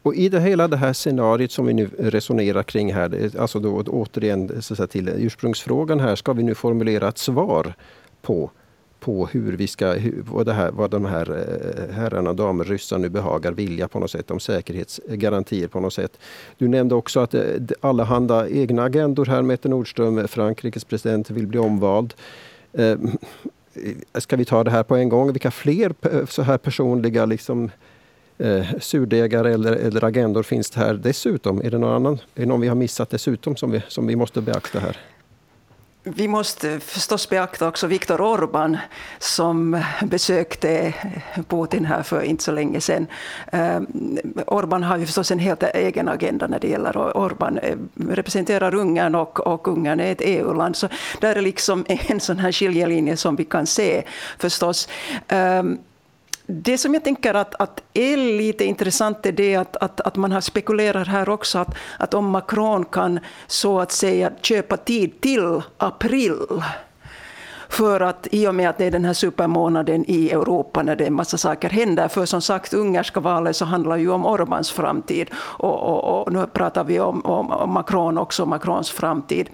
Och 0.02 0.16
I 0.16 0.30
det 0.30 0.40
hela 0.40 0.68
det 0.68 0.78
här 0.78 0.94
scenariot 0.94 1.52
som 1.52 1.66
vi 1.66 1.74
nu 1.74 1.90
resonerar 2.00 2.64
kring 2.64 2.94
här, 2.94 3.32
alltså 3.40 3.60
då 3.60 3.84
återigen 3.88 4.62
så 4.62 4.88
till 4.88 5.10
ursprungsfrågan 5.10 6.00
här, 6.00 6.16
ska 6.16 6.34
vi 6.34 6.44
nu 6.44 6.56
formulera 6.56 7.08
ett 7.08 7.18
svar 7.18 7.74
på 8.22 8.52
på 9.02 9.28
hur 9.28 9.58
vi 9.58 9.68
ska, 9.68 9.96
vad, 10.32 10.46
det 10.46 10.54
här, 10.54 10.72
vad 10.72 10.92
de 10.92 11.06
här 11.06 11.30
eh, 11.32 11.96
herrarna 11.96 12.30
och 12.30 12.36
damer, 12.36 12.64
ryssar 12.64 12.98
nu 12.98 13.10
behagar 13.10 13.52
vilja 13.52 13.88
på 13.88 14.00
något 14.00 14.12
sätt, 14.12 14.32
om 14.32 14.40
säkerhetsgarantier 14.40 15.68
på 15.68 15.80
något 15.80 15.94
sätt. 15.94 16.20
Du 16.58 16.68
nämnde 16.68 16.96
också 16.96 17.20
att 17.20 17.34
eh, 17.34 17.44
alla 17.80 18.04
handa 18.04 18.50
egna 18.50 18.84
agendor 18.84 19.26
här. 19.26 19.42
Mette 19.42 19.70
Nordström, 19.70 20.18
eh, 20.18 20.28
Frankrikes 20.28 20.84
president, 20.84 21.30
vill 21.30 21.48
bli 21.48 21.60
omvald. 21.60 22.14
Eh, 22.74 22.98
ska 24.14 24.36
vi 24.36 24.46
ta 24.46 24.64
det 24.64 24.72
här 24.72 24.84
på 24.84 24.96
en 24.96 25.10
gång? 25.10 25.32
Vilka 25.32 25.52
fler 25.52 25.94
så 26.26 26.42
här 26.42 26.58
personliga 26.58 27.26
liksom, 27.26 27.70
surdegar 28.80 29.46
eller, 29.46 29.72
eller 29.72 30.04
agendor 30.04 30.44
finns 30.44 30.70
det 30.70 30.80
här 30.80 30.94
dessutom? 30.94 31.62
Är 31.62 31.72
det 31.72 31.78
någon 31.78 31.94
annan, 31.94 32.14
är 32.14 32.42
det 32.42 32.46
någon 32.46 32.62
vi 32.62 32.68
har 32.68 32.76
missat 32.76 33.10
dessutom 33.10 33.56
som 33.56 33.72
vi, 33.72 33.82
som 33.88 34.08
vi 34.08 34.16
måste 34.16 34.42
beakta 34.42 34.80
här? 34.80 34.98
Vi 36.04 36.28
måste 36.28 36.80
förstås 36.80 37.30
beakta 37.30 37.68
också 37.68 37.88
Viktor 37.88 38.22
Orban 38.22 38.78
som 39.20 39.84
besökte 40.04 40.94
Putin 41.48 41.86
här 41.86 42.04
för 42.04 42.22
inte 42.22 42.44
så 42.44 42.52
länge 42.52 42.82
sedan. 42.82 43.08
Eh, 43.52 43.80
Orban 44.48 44.84
har 44.84 44.98
ju 44.98 45.06
förstås 45.06 45.32
en 45.32 45.40
helt 45.40 45.64
egen 45.64 46.08
agenda 46.08 46.48
när 46.48 46.60
det 46.60 46.68
gäller 46.68 47.18
Orban 47.18 47.58
eh, 47.58 47.76
representerar 48.10 48.76
Ungern 48.76 49.16
och, 49.16 49.40
och 49.40 49.68
Ungern 49.68 50.00
är 50.00 50.12
ett 50.12 50.22
EU-land. 50.22 50.76
Så 50.76 50.88
där 51.20 51.36
är 51.36 51.42
liksom 51.42 51.86
en 51.88 52.20
sån 52.20 52.40
här 52.40 52.52
skiljelinje 52.52 53.18
som 53.18 53.36
vi 53.36 53.46
kan 53.46 53.68
se 53.68 54.04
förstås. 54.38 54.88
Eh, 55.28 55.64
det 56.54 56.78
som 56.78 56.94
jag 56.94 57.04
tänker 57.04 57.34
att, 57.34 57.56
att 57.56 57.84
är 57.94 58.18
lite 58.18 58.66
intressant 58.66 59.26
är 59.26 59.32
det 59.32 59.56
att, 59.56 59.76
att, 59.76 60.02
att 60.02 60.16
man 60.16 60.32
har 60.32 60.42
spekulerar 60.42 61.06
här 61.06 61.30
också 61.30 61.60
att, 61.60 61.76
att 62.00 62.14
om 62.14 62.30
Macron 62.30 62.86
kan 62.86 63.20
så 63.48 63.80
att 63.80 63.92
säga 63.92 64.32
köpa 64.42 64.78
tid 64.78 65.22
till 65.22 65.62
april 65.78 66.36
för 67.70 68.00
att 68.00 68.28
i 68.32 68.48
och 68.48 68.56
med 68.56 68.70
att 68.70 68.78
det 68.78 68.86
är 68.86 68.92
den 68.92 69.06
här 69.06 69.14
supermånaden 69.14 70.06
i 70.08 70.30
Europa 70.32 70.84
när 70.84 70.96
det 70.96 71.04
är 71.04 71.08
en 71.08 71.14
massa 71.14 71.38
saker 71.38 71.70
händer, 71.70 72.08
för 72.08 72.26
som 72.26 72.42
sagt 72.42 72.74
ungerska 72.74 73.20
valet 73.20 73.56
så 73.56 73.66
handlar 73.66 73.98
ju 73.98 74.12
om 74.12 74.26
Orbans 74.26 74.72
framtid 74.72 75.30
och, 75.36 75.80
och, 75.80 76.22
och 76.22 76.34
nu 76.34 76.48
pratar 76.54 76.84
vi 76.84 77.00
om, 77.00 77.26
om 77.26 77.74
Macron 77.74 78.18
också, 78.18 78.46
Macrons 78.46 78.92
framtid. 78.92 79.50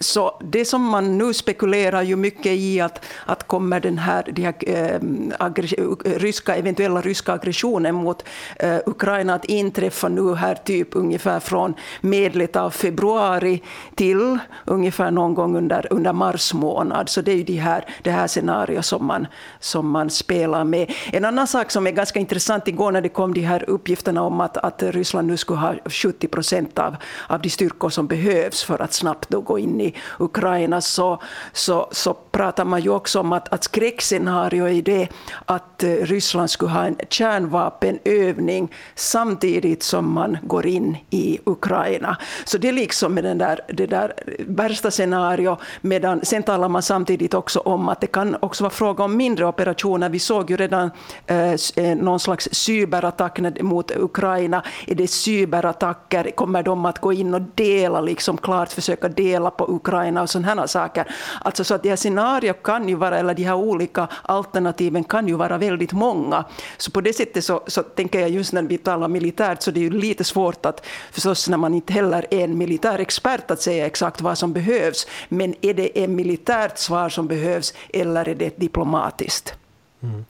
Så 0.00 0.40
det 0.44 0.64
som 0.64 0.82
man 0.82 1.18
nu 1.18 1.34
spekulerar 1.34 2.02
ju 2.02 2.16
mycket 2.16 2.52
i 2.52 2.80
att, 2.80 3.04
att 3.26 3.46
kommer 3.46 3.80
den 3.80 3.98
här, 3.98 4.24
de 4.32 4.42
här 4.42 4.54
äh, 4.60 6.18
ryska, 6.18 6.56
eventuella 6.56 7.00
ryska 7.00 7.32
aggressionen 7.32 7.94
mot 7.94 8.24
äh, 8.56 8.76
Ukraina 8.86 9.34
att 9.34 9.44
inträffa 9.44 10.08
nu 10.08 10.34
här 10.34 10.54
typ 10.54 10.88
ungefär 10.92 11.40
från 11.40 11.74
medlet 12.00 12.56
av 12.56 12.70
februari 12.70 13.62
till 13.94 14.38
ungefär 14.64 15.10
någon 15.10 15.34
gång 15.34 15.56
under, 15.56 15.86
under 15.90 16.12
mars 16.12 16.54
månad. 16.54 17.08
Så 17.08 17.20
det 17.20 17.32
är 17.32 17.36
ju 17.36 17.44
de 17.44 17.56
här, 17.56 17.84
det 18.02 18.10
här 18.10 18.26
scenariot 18.26 18.84
som 18.84 19.06
man, 19.06 19.26
som 19.60 19.90
man 19.90 20.10
spelar 20.10 20.64
med. 20.64 20.92
En 21.12 21.24
annan 21.24 21.46
sak 21.46 21.70
som 21.70 21.86
är 21.86 21.90
ganska 21.90 22.20
intressant 22.20 22.68
igår 22.68 22.92
när 22.92 23.00
det 23.00 23.08
kom 23.08 23.34
de 23.34 23.40
här 23.40 23.70
uppgifterna 23.70 24.22
om 24.22 24.40
att, 24.40 24.56
att 24.56 24.82
Ryssland 24.82 25.26
nu 25.26 25.36
skulle 25.36 25.60
ha 25.60 25.74
70 25.86 26.28
procent 26.28 26.78
av, 26.78 26.96
av 27.26 27.40
de 27.40 27.50
styrkor 27.50 27.90
som 27.90 28.06
behövs 28.06 28.64
för 28.64 28.82
att 28.82 28.92
snabbt 28.92 29.28
då 29.28 29.40
gå 29.40 29.58
in 29.58 29.80
i 29.80 29.87
Ukraina 30.18 30.80
så, 30.80 31.22
så, 31.52 31.88
så 31.90 32.14
pratar 32.14 32.64
man 32.64 32.80
ju 32.80 32.90
också 32.90 33.20
om 33.20 33.32
att, 33.32 33.52
att 33.52 33.64
skräckscenario 33.64 34.68
är 34.68 34.82
det 34.82 35.08
att 35.46 35.82
eh, 35.82 35.90
Ryssland 35.90 36.50
skulle 36.50 36.70
ha 36.70 36.84
en 36.84 36.96
kärnvapenövning 37.08 38.72
samtidigt 38.94 39.82
som 39.82 40.12
man 40.12 40.38
går 40.42 40.66
in 40.66 40.96
i 41.10 41.38
Ukraina. 41.44 42.16
Så 42.44 42.58
det 42.58 42.68
är 42.68 42.72
liksom 42.72 43.14
den 43.14 43.38
där, 43.38 43.60
det 43.68 43.86
där 43.86 44.12
värsta 44.38 44.90
scenario, 44.90 45.56
medan 45.80 46.20
sen 46.24 46.42
talar 46.42 46.68
man 46.68 46.82
samtidigt 46.82 47.34
också 47.34 47.60
om 47.60 47.88
att 47.88 48.00
det 48.00 48.06
kan 48.06 48.36
också 48.40 48.64
vara 48.64 48.70
fråga 48.70 49.04
om 49.04 49.16
mindre 49.16 49.46
operationer. 49.46 50.08
Vi 50.08 50.18
såg 50.18 50.50
ju 50.50 50.56
redan 50.56 50.90
eh, 51.26 51.52
eh 51.76 51.96
någon 51.96 52.20
slags 52.20 52.48
cyberattack 52.52 53.38
mot 53.60 53.90
Ukraina. 53.96 54.62
Är 54.86 54.94
det 54.94 55.08
cyberattacker? 55.08 56.30
Kommer 56.30 56.62
de 56.62 56.84
att 56.84 56.98
gå 56.98 57.12
in 57.12 57.34
och 57.34 57.42
dela, 57.54 58.00
liksom 58.00 58.36
klart 58.36 58.72
försöka 58.72 59.08
dela 59.08 59.50
på 59.50 59.64
Ukraina 59.78 60.22
och 60.22 60.30
sådana 60.30 60.66
saker. 60.68 61.04
Alltså 61.44 61.64
så 61.64 61.74
att 61.74 61.82
de 61.82 61.88
här 61.88 61.96
scenarier 61.96 62.52
kan 62.52 62.88
ju 62.88 62.94
vara, 62.94 63.18
eller 63.18 63.34
de 63.34 63.44
här 63.44 63.54
olika 63.54 64.08
alternativen 64.22 65.04
kan 65.04 65.28
ju 65.28 65.34
vara 65.34 65.58
väldigt 65.58 65.92
många. 65.92 66.44
Så 66.76 66.90
på 66.90 67.00
det 67.00 67.12
sättet 67.12 67.44
så, 67.44 67.62
så 67.66 67.82
tänker 67.82 68.20
jag 68.20 68.30
just 68.30 68.52
när 68.52 68.62
vi 68.62 68.78
talar 68.78 69.08
militärt 69.08 69.62
så 69.62 69.70
det 69.70 69.80
är 69.80 69.82
ju 69.82 69.90
lite 69.90 70.24
svårt 70.24 70.66
att 70.66 70.86
förstås 71.12 71.48
när 71.48 71.56
man 71.56 71.74
inte 71.74 71.92
heller 71.92 72.26
är 72.30 72.44
en 72.44 72.58
militär 72.58 72.98
expert 72.98 73.50
att 73.50 73.60
säga 73.60 73.86
exakt 73.86 74.20
vad 74.20 74.38
som 74.38 74.52
behövs. 74.52 75.06
Men 75.28 75.54
är 75.60 75.74
det 75.74 76.04
ett 76.04 76.10
militärt 76.10 76.78
svar 76.78 77.08
som 77.08 77.26
behövs 77.26 77.74
eller 77.92 78.28
är 78.28 78.34
det 78.34 78.46
ett 78.46 78.60
diplomatiskt? 78.60 79.54
Mm. 80.02 80.24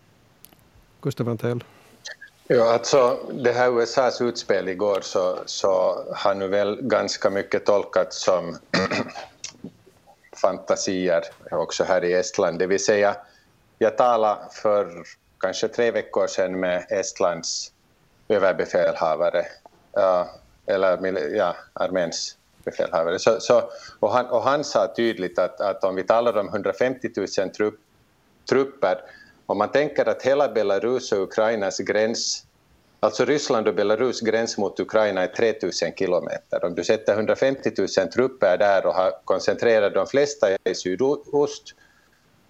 Gustav 1.00 1.28
Antell. 1.28 1.64
Ja, 2.50 2.72
alltså 2.72 3.18
det 3.32 3.52
här 3.52 3.82
USAs 3.82 4.20
utspel 4.20 4.68
igår 4.68 5.00
så, 5.02 5.38
så 5.46 6.04
har 6.14 6.34
nu 6.34 6.48
väl 6.48 6.78
ganska 6.82 7.30
mycket 7.30 7.66
tolkats 7.66 8.24
som 8.24 8.56
fantasier 10.40 11.22
också 11.50 11.84
här 11.84 12.04
i 12.04 12.12
Estland. 12.12 12.58
Det 12.58 12.66
vill 12.66 12.84
säga, 12.84 13.16
jag 13.78 13.96
talade 13.96 14.40
för 14.52 15.02
kanske 15.40 15.68
tre 15.68 15.90
veckor 15.90 16.26
sedan 16.26 16.60
med 16.60 16.86
Estlands 16.90 17.72
överbefälhavare, 18.28 19.46
eh, 19.96 20.26
eller 20.66 21.34
ja, 21.34 21.56
arméns 21.72 22.36
befälhavare. 22.64 23.18
Så, 23.18 23.40
så, 23.40 23.62
och, 24.00 24.12
han, 24.12 24.26
och 24.26 24.42
han 24.42 24.64
sa 24.64 24.94
tydligt 24.96 25.38
att, 25.38 25.60
att 25.60 25.84
om 25.84 25.94
vi 25.94 26.02
talar 26.02 26.36
om 26.36 26.48
150 26.48 27.08
000 27.16 27.50
trupp, 27.50 27.80
trupper, 28.50 29.00
om 29.46 29.58
man 29.58 29.72
tänker 29.72 30.08
att 30.08 30.22
hela 30.22 30.48
Belarus 30.48 31.12
och 31.12 31.22
Ukrainas 31.22 31.78
gräns 31.78 32.44
Alltså 33.00 33.24
Ryssland 33.24 33.68
och 33.68 33.74
Belarus 33.74 34.20
gräns 34.20 34.58
mot 34.58 34.80
Ukraina 34.80 35.22
är 35.22 35.26
3000 35.26 35.92
kilometer. 35.92 36.64
Om 36.64 36.74
du 36.74 36.84
sätter 36.84 37.12
150 37.12 37.72
000 37.78 37.88
trupper 37.88 38.58
där 38.58 38.86
och 38.86 38.94
har 38.94 39.12
koncentrerat 39.24 39.94
de 39.94 40.06
flesta 40.06 40.56
i 40.64 40.74
sydost, 40.74 41.74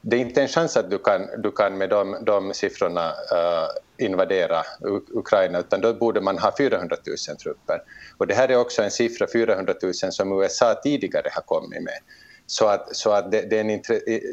det 0.00 0.16
är 0.16 0.20
inte 0.20 0.42
en 0.42 0.48
chans 0.48 0.76
att 0.76 0.90
du 0.90 0.98
kan, 0.98 1.42
du 1.42 1.50
kan 1.50 1.78
med 1.78 1.90
de, 1.90 2.16
de 2.24 2.54
siffrorna 2.54 3.08
uh, 3.08 4.06
invadera 4.06 4.62
Ukraina, 5.14 5.58
utan 5.58 5.80
då 5.80 5.94
borde 5.94 6.20
man 6.20 6.38
ha 6.38 6.54
400 6.58 6.96
000 7.06 7.36
trupper. 7.36 7.82
Och 8.18 8.26
det 8.26 8.34
här 8.34 8.48
är 8.48 8.56
också 8.56 8.82
en 8.82 8.90
siffra, 8.90 9.26
400 9.32 9.74
000, 9.82 9.94
som 9.94 10.40
USA 10.42 10.74
tidigare 10.74 11.28
har 11.32 11.42
kommit 11.42 11.82
med. 11.82 11.98
Så 12.46 12.66
att, 12.66 12.96
så 12.96 13.10
att 13.10 13.30
det, 13.30 13.42
det, 13.50 13.58
är 13.58 13.64
en, 13.64 13.82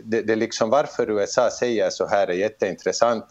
det, 0.04 0.22
det 0.22 0.36
liksom 0.36 0.70
varför 0.70 1.10
USA 1.10 1.52
säger 1.52 1.90
så 1.90 2.08
här 2.08 2.28
är 2.28 2.34
jätteintressant, 2.34 3.26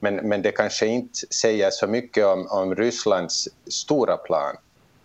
men, 0.00 0.16
men 0.16 0.42
det 0.42 0.50
kanske 0.50 0.86
inte 0.86 1.18
säger 1.34 1.70
så 1.70 1.86
mycket 1.86 2.26
om, 2.26 2.46
om 2.50 2.74
Rysslands 2.74 3.48
stora 3.66 4.16
plan, 4.16 4.56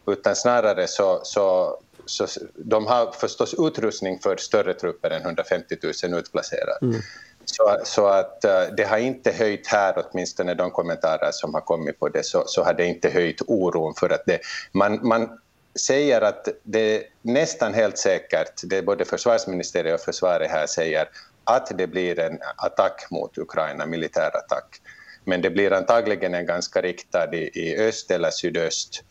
utan 0.08 0.36
snarare 0.36 0.88
så, 0.88 1.20
så, 1.24 1.78
så 2.06 2.28
de 2.56 2.88
har 2.88 3.12
förstås 3.12 3.56
utrustning 3.58 4.20
för 4.20 4.38
större 4.38 4.74
trupper 4.74 5.10
än 5.10 5.22
150 5.22 5.76
000 6.04 6.20
utplacerade. 6.20 6.78
Mm. 6.82 7.02
Så, 7.46 7.78
så, 7.84 8.08
att 8.08 8.46
uh, 8.46 8.76
det 8.76 8.84
har 8.84 8.98
inte 8.98 9.32
höjt 9.32 9.68
här, 9.68 9.94
åtminstone 9.98 10.54
de 10.54 10.72
kommentarer 10.72 11.32
som 11.32 11.54
har 11.54 11.62
kommit 11.62 12.00
på 12.00 12.10
det, 12.10 12.26
så, 12.26 12.44
så 12.46 12.64
har 12.64 12.74
det 12.74 12.86
inte 12.86 13.10
höjt 13.10 13.42
oron 13.48 13.94
för 14.00 14.10
att 14.10 14.24
det, 14.26 14.40
man, 14.72 15.08
man 15.08 15.40
säger 15.80 16.22
att 16.22 16.48
det 16.64 16.80
är 16.80 17.04
nästan 17.22 17.74
helt 17.74 17.98
säkert, 17.98 18.62
det 18.64 18.78
är 18.78 18.82
både 18.82 19.06
försvarsministeriet 19.06 20.00
och 20.00 20.06
försvaret 20.06 20.52
här 20.52 20.68
säger, 20.68 21.10
att 21.56 21.78
det 21.78 21.88
blir 21.88 22.20
en 22.20 22.40
attack 22.58 23.08
mot 23.12 23.38
Ukraina, 23.38 23.86
militär 23.86 24.38
attack. 24.38 24.82
Men 25.24 25.42
det 25.42 25.50
blir 25.50 25.74
antagligen 25.74 26.34
en 26.34 26.46
ganska 26.46 26.82
riktad 26.82 27.36
i, 27.36 27.50
i 27.54 27.78
öst 27.78 28.12
eller 28.12 28.32
sydöst 28.32 29.04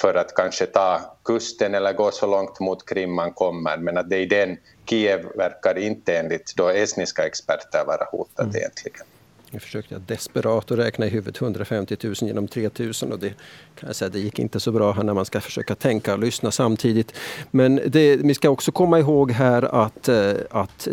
för 0.00 0.14
att 0.14 0.34
kanske 0.34 0.66
ta 0.66 1.16
kusten 1.24 1.74
eller 1.74 1.92
gå 1.92 2.10
så 2.10 2.26
långt 2.26 2.60
mot 2.60 2.88
Krim 2.88 3.14
man 3.14 3.32
kommer. 3.32 3.76
Men 3.76 3.98
att 3.98 4.10
det 4.10 4.18
i 4.18 4.26
den 4.26 4.56
Kiev 4.86 5.26
verkar 5.36 5.78
inte 5.78 6.16
enligt 6.18 6.56
då 6.56 6.68
estniska 6.68 7.26
experter 7.26 7.84
vara 7.84 8.04
hotat 8.04 8.44
mm. 8.44 8.56
egentligen. 8.56 9.06
Jag 9.52 9.62
försökte 9.62 9.98
desperat 9.98 10.70
att 10.70 10.78
räkna 10.78 11.06
i 11.06 11.08
huvudet 11.08 11.42
150 11.42 11.96
000 12.02 12.14
genom 12.20 12.48
3 12.48 12.70
000 12.78 12.92
och 13.12 13.18
det, 13.18 13.28
kan 13.74 13.86
jag 13.86 13.96
säga, 13.96 14.08
det 14.08 14.18
gick 14.18 14.38
inte 14.38 14.60
så 14.60 14.72
bra 14.72 15.02
när 15.02 15.14
man 15.14 15.24
ska 15.24 15.40
försöka 15.40 15.74
tänka 15.74 16.12
och 16.12 16.18
lyssna 16.18 16.50
samtidigt. 16.50 17.14
Men 17.50 17.80
det, 17.86 18.16
vi 18.16 18.34
ska 18.34 18.50
också 18.50 18.72
komma 18.72 18.98
ihåg 18.98 19.30
här 19.30 19.62
att, 19.84 20.08
eh, 20.08 20.32
att 20.50 20.88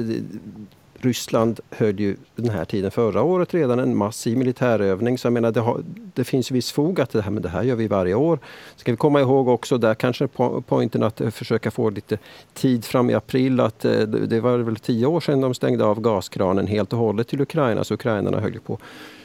Ryssland 1.00 1.60
höll 1.72 2.00
ju 2.00 2.16
den 2.36 2.50
här 2.50 2.66
tiden 2.66 2.92
förra 2.92 3.22
året 3.22 3.54
redan 3.54 3.80
en 3.80 3.98
massiv 3.98 4.38
militärövning. 4.38 5.18
Så 5.18 5.26
jag 5.26 5.34
menar, 5.34 5.52
det, 5.52 5.60
har, 5.60 5.84
det 6.14 6.24
finns 6.24 6.52
viss 6.52 6.72
fog 6.72 7.00
att 7.00 7.10
det 7.10 7.22
här, 7.22 7.32
men 7.32 7.44
det 7.44 7.50
här 7.50 7.64
gör 7.64 7.76
vi 7.76 7.88
varje 7.88 8.14
år. 8.14 8.40
Ska 8.76 8.92
vi 8.92 8.98
komma 8.98 9.22
ihåg 9.22 9.48
också, 9.48 9.78
där 9.78 9.94
kanske 9.94 10.28
poängen 10.68 11.04
att 11.04 11.22
eh, 11.22 11.30
försöka 11.30 11.72
få 11.72 11.90
lite 11.90 12.18
tid 12.54 12.86
fram 12.86 13.10
i 13.10 13.14
april, 13.14 13.60
att 13.60 13.86
eh, 13.86 14.00
det 14.02 14.40
var 14.40 14.58
väl 14.58 14.76
tio 14.76 15.06
år 15.06 15.20
sedan 15.20 15.42
de 15.42 15.54
stängde 15.54 15.86
av 15.86 16.02
gaskranen 16.02 16.68
helt 16.68 16.94
och 16.94 17.00
hållet 17.00 17.28
till 17.28 17.42
Ukraina, 17.42 17.84
så 17.84 17.94
ukrainarna 17.94 18.40
höll 18.40 18.60
på 18.60 18.80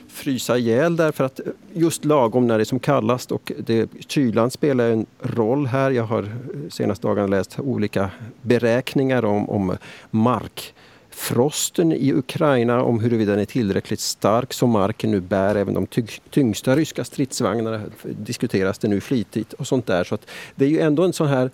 frysa 0.08 0.58
ihjäl 0.58 0.96
därför 0.96 1.24
att 1.24 1.40
eh, 1.40 1.46
just 1.72 2.04
lagom 2.04 2.46
när 2.46 2.58
det 2.58 2.62
är 2.62 2.64
som 2.64 2.80
kallast 2.80 3.32
och 3.32 3.52
det, 3.58 3.90
kylan 4.08 4.50
spelar 4.50 4.90
en 4.90 5.06
roll 5.20 5.66
här. 5.66 5.90
Jag 5.90 6.04
har 6.04 6.28
senaste 6.70 7.06
dagarna 7.06 7.26
läst 7.26 7.58
olika 7.58 8.10
beräkningar 8.42 9.24
om, 9.24 9.50
om 9.50 9.76
mark 10.10 10.74
frosten 11.14 11.92
i 11.92 12.12
Ukraina, 12.12 12.82
om 12.82 13.00
huruvida 13.00 13.32
den 13.32 13.40
är 13.40 13.44
tillräckligt 13.44 14.00
stark 14.00 14.52
som 14.52 14.70
marken 14.70 15.10
nu 15.10 15.20
bär. 15.20 15.54
Även 15.54 15.74
de 15.74 15.86
tyngsta 16.30 16.76
ryska 16.76 17.04
stridsvagnarna 17.04 17.80
diskuteras 18.02 18.78
det 18.78 18.88
nu 18.88 19.00
flitigt 19.00 19.52
och 19.52 19.66
sånt 19.66 19.86
där. 19.86 20.04
Så 20.04 20.14
att 20.14 20.26
det 20.54 20.64
är 20.64 20.68
ju 20.68 20.80
ändå 20.80 21.04
en 21.04 21.12
sån 21.12 21.28
här... 21.28 21.50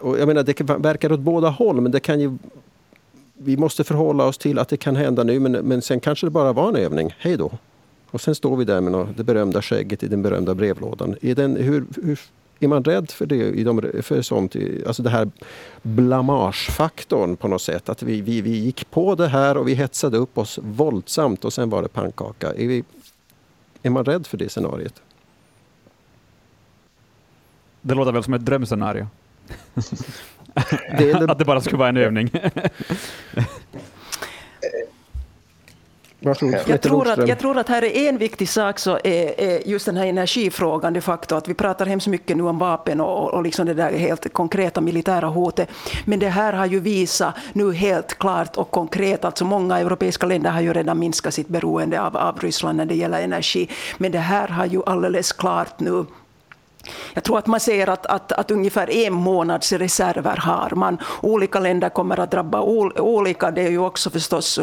Och 0.00 0.18
jag 0.18 0.26
menar, 0.26 0.42
det 0.42 0.60
verkar 0.60 1.12
åt 1.12 1.20
båda 1.20 1.48
håll, 1.48 1.80
men 1.80 1.92
det 1.92 2.00
kan 2.00 2.20
ju... 2.20 2.38
Vi 3.36 3.56
måste 3.56 3.84
förhålla 3.84 4.24
oss 4.24 4.38
till 4.38 4.58
att 4.58 4.68
det 4.68 4.76
kan 4.76 4.96
hända 4.96 5.22
nu, 5.24 5.40
men, 5.40 5.52
men 5.52 5.82
sen 5.82 6.00
kanske 6.00 6.26
det 6.26 6.30
bara 6.30 6.52
var 6.52 6.68
en 6.68 6.76
övning. 6.76 7.14
Hej 7.18 7.36
då! 7.36 7.52
Och 8.10 8.20
sen 8.20 8.34
står 8.34 8.56
vi 8.56 8.64
där 8.64 8.80
med 8.80 9.06
det 9.16 9.24
berömda 9.24 9.62
skägget 9.62 10.02
i 10.02 10.08
den 10.08 10.22
berömda 10.22 10.54
brevlådan. 10.54 11.16
Är 11.22 11.34
den, 11.34 11.56
hur, 11.56 11.84
hur 12.02 12.20
är 12.64 12.68
man 12.68 12.84
rädd 12.84 13.10
för 13.10 13.26
det? 13.26 13.34
I 13.34 13.64
de, 13.64 13.90
för 14.02 14.22
sånt, 14.22 14.56
alltså 14.86 15.02
det 15.02 15.10
här 15.10 15.30
blamagefaktorn 15.82 17.36
på 17.36 17.48
något 17.48 17.62
sätt. 17.62 17.88
Att 17.88 18.02
vi, 18.02 18.20
vi, 18.20 18.40
vi 18.40 18.50
gick 18.50 18.90
på 18.90 19.14
det 19.14 19.28
här 19.28 19.56
och 19.56 19.68
vi 19.68 19.74
hetsade 19.74 20.16
upp 20.16 20.38
oss 20.38 20.58
våldsamt 20.62 21.44
och 21.44 21.52
sen 21.52 21.70
var 21.70 21.82
det 21.82 21.88
pannkaka. 21.88 22.48
Är, 22.48 22.68
vi, 22.68 22.84
är 23.82 23.90
man 23.90 24.04
rädd 24.04 24.26
för 24.26 24.36
det 24.36 24.48
scenariet? 24.48 25.02
Det 27.80 27.94
låter 27.94 28.12
väl 28.12 28.22
som 28.22 28.34
ett 28.34 28.44
drömscenario. 28.44 29.06
det 30.98 31.12
det... 31.12 31.30
Att 31.30 31.38
det 31.38 31.44
bara 31.44 31.60
skulle 31.60 31.76
vara 31.76 31.88
en 31.88 31.96
övning. 31.96 32.30
Varsågod, 36.24 36.54
jag, 36.66 36.80
tror 36.80 37.08
att, 37.08 37.28
jag 37.28 37.38
tror 37.38 37.58
att 37.58 37.68
här 37.68 37.84
är 37.84 38.08
en 38.08 38.18
viktig 38.18 38.48
sak, 38.48 38.78
så 38.78 38.98
är, 39.04 39.40
är 39.40 39.68
just 39.68 39.86
den 39.86 39.96
här 39.96 40.06
energifrågan, 40.06 40.92
de 40.92 41.00
facto, 41.00 41.34
att 41.34 41.48
vi 41.48 41.54
pratar 41.54 41.86
hemskt 41.86 42.06
mycket 42.06 42.36
nu 42.36 42.42
om 42.42 42.58
vapen 42.58 43.00
och, 43.00 43.34
och 43.34 43.42
liksom 43.42 43.66
det 43.66 43.74
där 43.74 43.92
helt 43.92 44.32
konkreta 44.32 44.80
militära 44.80 45.26
hotet. 45.26 45.68
Men 46.04 46.18
det 46.18 46.28
här 46.28 46.52
har 46.52 46.66
ju 46.66 46.80
visat 46.80 47.34
nu 47.52 47.72
helt 47.72 48.18
klart 48.18 48.56
och 48.56 48.70
konkret, 48.70 49.24
alltså 49.24 49.44
många 49.44 49.78
europeiska 49.78 50.26
länder 50.26 50.50
har 50.50 50.60
ju 50.60 50.72
redan 50.72 50.98
minskat 50.98 51.34
sitt 51.34 51.48
beroende 51.48 52.02
av, 52.02 52.16
av 52.16 52.38
Ryssland 52.40 52.76
när 52.76 52.86
det 52.86 52.94
gäller 52.94 53.22
energi. 53.22 53.68
Men 53.98 54.12
det 54.12 54.18
här 54.18 54.48
har 54.48 54.66
ju 54.66 54.82
alldeles 54.86 55.32
klart 55.32 55.80
nu 55.80 56.04
jag 57.14 57.24
tror 57.24 57.38
att 57.38 57.46
man 57.46 57.60
ser 57.60 57.88
att, 57.88 58.06
att, 58.06 58.32
att 58.32 58.50
ungefär 58.50 58.90
en 58.90 59.12
månads 59.12 59.72
reserver 59.72 60.36
har 60.36 60.70
man. 60.74 60.98
Olika 61.20 61.60
länder 61.60 61.88
kommer 61.88 62.20
att 62.20 62.30
drabba 62.30 62.60
olika. 63.00 63.50
Det 63.50 63.62
är 63.62 63.70
ju 63.70 63.78
också 63.78 64.10
förstås, 64.10 64.60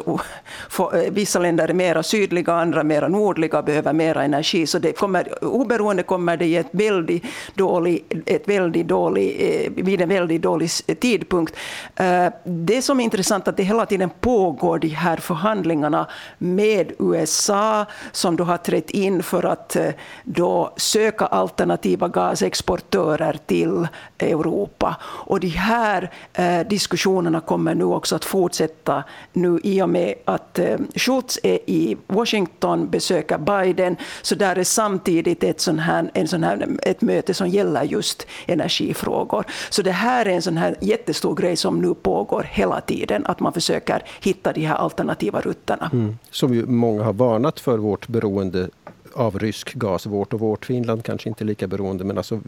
för, 0.70 0.98
eh, 0.98 1.12
vissa 1.12 1.40
länder 1.40 1.68
är 1.68 1.74
mera 1.74 2.04
sydliga, 2.04 2.54
andra 2.54 2.84
mera 2.84 3.08
nordliga, 3.08 3.62
behöver 3.62 3.94
mera 3.94 4.24
energi. 4.24 4.68
Så 4.68 4.80
det 4.80 4.92
kommer, 4.92 5.44
oberoende 5.44 6.04
kommer 6.04 6.38
det 6.38 6.46
i 6.46 6.58
ett 6.58 6.70
väldigt 6.72 7.24
dålig, 7.56 8.24
ett 8.26 8.48
väldigt 8.48 8.88
dålig, 8.88 9.38
eh, 9.40 9.84
vid 9.84 10.02
en 10.02 10.10
väldigt 10.10 10.42
dålig 10.42 10.70
tidpunkt. 11.00 11.56
Eh, 11.96 12.28
det 12.44 12.82
som 12.82 13.00
är 13.00 13.04
intressant 13.04 13.48
är 13.48 13.52
att 13.52 13.58
det 13.58 13.64
hela 13.64 13.86
tiden 13.86 14.10
pågår 14.20 14.80
de 14.80 14.88
här 14.88 15.18
förhandlingarna 15.18 16.08
med 16.38 16.92
USA, 17.00 17.86
som 18.12 18.36
då 18.36 18.44
har 18.44 18.58
trätt 18.58 18.90
in 18.90 19.24
för 19.24 19.46
att 19.46 19.78
då 20.24 20.74
söka 20.78 21.26
alternativa 21.26 22.08
exportörer 22.42 23.40
till 23.46 23.88
Europa. 24.20 24.96
Och 25.04 25.40
de 25.40 25.48
här 25.48 26.12
eh, 26.34 26.60
diskussionerna 26.68 27.40
kommer 27.40 27.76
nu 27.76 27.84
också 27.84 28.16
att 28.16 28.26
fortsätta 28.26 29.04
nu 29.34 29.60
i 29.64 29.82
och 29.82 29.90
med 29.90 30.14
att 30.26 30.60
eh, 30.60 30.78
Schultz 30.96 31.40
är 31.44 31.60
i 31.66 31.98
Washington, 32.08 32.90
besöker 32.90 33.38
Biden, 33.38 33.96
så 34.22 34.36
där 34.36 34.56
är 34.56 34.64
samtidigt 34.64 35.44
ett, 35.44 35.62
sån 35.62 35.80
här, 35.80 36.12
en 36.14 36.28
sån 36.28 36.44
här, 36.44 36.68
ett 36.84 37.02
möte 37.02 37.34
som 37.34 37.50
gäller 37.50 37.84
just 37.84 38.28
energifrågor. 38.48 39.46
Så 39.70 39.82
det 39.82 39.92
här 39.92 40.26
är 40.26 40.30
en 40.30 40.42
sån 40.42 40.58
här 40.58 40.76
jättestor 40.82 41.36
grej 41.36 41.56
som 41.56 41.82
nu 41.82 41.94
pågår 41.94 42.48
hela 42.52 42.82
tiden, 42.82 43.26
att 43.26 43.40
man 43.40 43.54
försöker 43.54 44.04
hitta 44.22 44.54
de 44.54 44.66
här 44.66 44.76
alternativa 44.76 45.42
rutterna. 45.42 45.90
Mm. 45.94 46.18
Som 46.32 46.54
ju 46.54 46.66
många 46.66 47.04
har 47.04 47.14
varnat 47.14 47.60
för 47.60 47.78
vårt 47.78 48.08
beroende 48.08 48.70
av 49.13 49.39
rysk 49.39 49.74
gas. 49.74 50.06
Vårt 50.06 50.34
och 50.34 50.39
vårt 50.39 50.65
Finland 50.65 51.04
kanske 51.04 51.30
inte 51.30 51.43
är 51.43 51.45
lika 51.45 51.67
beroende 51.67 52.04
men 52.04 52.17
alltså 52.17 52.41